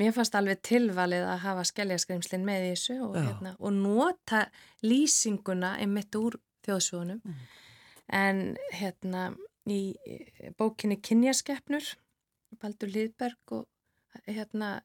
mér 0.00 0.14
fannst 0.16 0.36
alveg 0.38 0.60
tilvalið 0.66 1.26
að 1.28 1.42
hafa 1.44 1.64
skelljaskrimslin 1.68 2.46
með 2.46 2.66
í 2.66 2.74
þessu 2.74 2.98
og, 3.06 3.16
hérna, 3.18 3.54
og 3.58 3.74
nota 3.76 4.44
lýsinguna 4.86 5.76
einmitt 5.82 6.16
úr 6.18 6.38
þjóðsvonum 6.66 7.22
mm. 7.24 7.40
en 8.20 8.44
hérna 8.76 9.30
í 9.70 9.82
bókinni 10.58 11.00
Kynjaskeppnur 11.04 11.84
Baldur 12.60 12.90
Lýðberg 12.90 13.54
og 13.54 13.66
hérna 14.26 14.80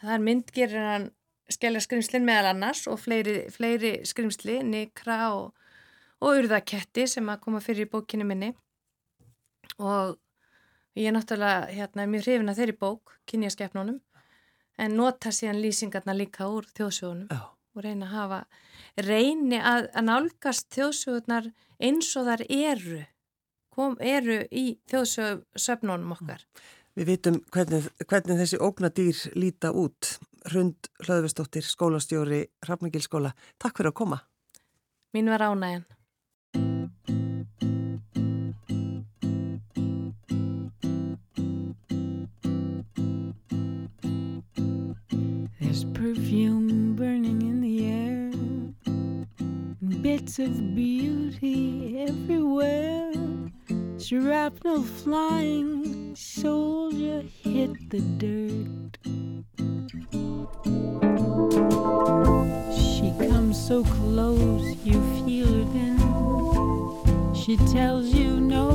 það 0.00 0.14
er 0.14 0.24
myndgerir 0.24 0.88
hann 0.92 1.08
skellja 1.48 1.80
skrimslinn 1.80 2.26
meðal 2.28 2.52
annars 2.52 2.84
og 2.90 2.98
fleiri, 3.00 3.46
fleiri 3.52 3.98
skrimsli, 4.06 4.60
nikra 4.66 5.30
og, 5.36 5.54
og 6.20 6.42
urðaketti 6.42 7.06
sem 7.08 7.28
að 7.32 7.40
koma 7.46 7.62
fyrir 7.64 7.86
í 7.86 7.92
bókinu 7.92 8.26
minni 8.28 8.52
og 9.78 10.16
ég 10.98 11.10
er 11.10 11.14
náttúrulega 11.16 11.68
hérna 11.74 12.06
mjög 12.10 12.26
hrifin 12.26 12.52
að 12.52 12.62
þeirri 12.62 12.76
bók, 12.80 13.14
kynjaskeppnunum 13.30 14.00
en 14.78 14.96
nota 14.98 15.32
síðan 15.34 15.62
lýsingarna 15.62 16.14
líka 16.16 16.48
úr 16.50 16.66
þjóðsögunum 16.76 17.30
oh. 17.34 17.46
og 17.74 17.84
reyna 17.84 18.08
að 18.08 18.16
hafa, 18.16 18.40
reyni 19.06 19.60
að, 19.60 19.88
að 19.94 20.08
nálgast 20.10 20.68
þjóðsögunar 20.74 21.52
eins 21.78 22.10
og 22.18 22.28
þar 22.30 22.44
eru 22.48 23.04
kom, 23.74 23.96
eru 24.00 24.42
í 24.50 24.66
þjóðsögnunum 24.90 26.18
okkar 26.18 26.44
Við 26.98 27.12
vitum 27.12 27.36
hvernig, 27.54 27.84
hvernig 28.10 28.40
þessi 28.40 28.58
ógnadýr 28.58 29.18
líta 29.38 29.70
út 29.70 30.16
Hrund 30.48 30.88
Hlöðvestóttir, 31.04 31.62
skólastjóri 31.62 32.40
Hrafningilskóla. 32.64 33.30
Takk 33.62 33.78
fyrir 33.78 33.92
að 33.92 33.98
koma. 34.00 34.18
Mín 35.14 35.30
var 35.30 35.44
ánægin. 35.46 35.84
In 50.18 50.24
bits 50.24 50.38
of 50.40 50.74
beauty 50.74 52.00
everywhere. 52.00 53.12
Shrapnel 53.98 54.82
flying, 54.82 56.16
soldier 56.16 57.22
hit 57.22 57.70
the 57.88 58.00
dirt. 58.18 58.98
She 62.74 63.12
comes 63.28 63.64
so 63.64 63.84
close, 63.84 64.76
you 64.84 65.00
feel 65.24 65.46
her 65.46 65.64
then. 65.72 67.34
She 67.34 67.56
tells 67.72 68.08
you 68.08 68.40
no 68.40 68.67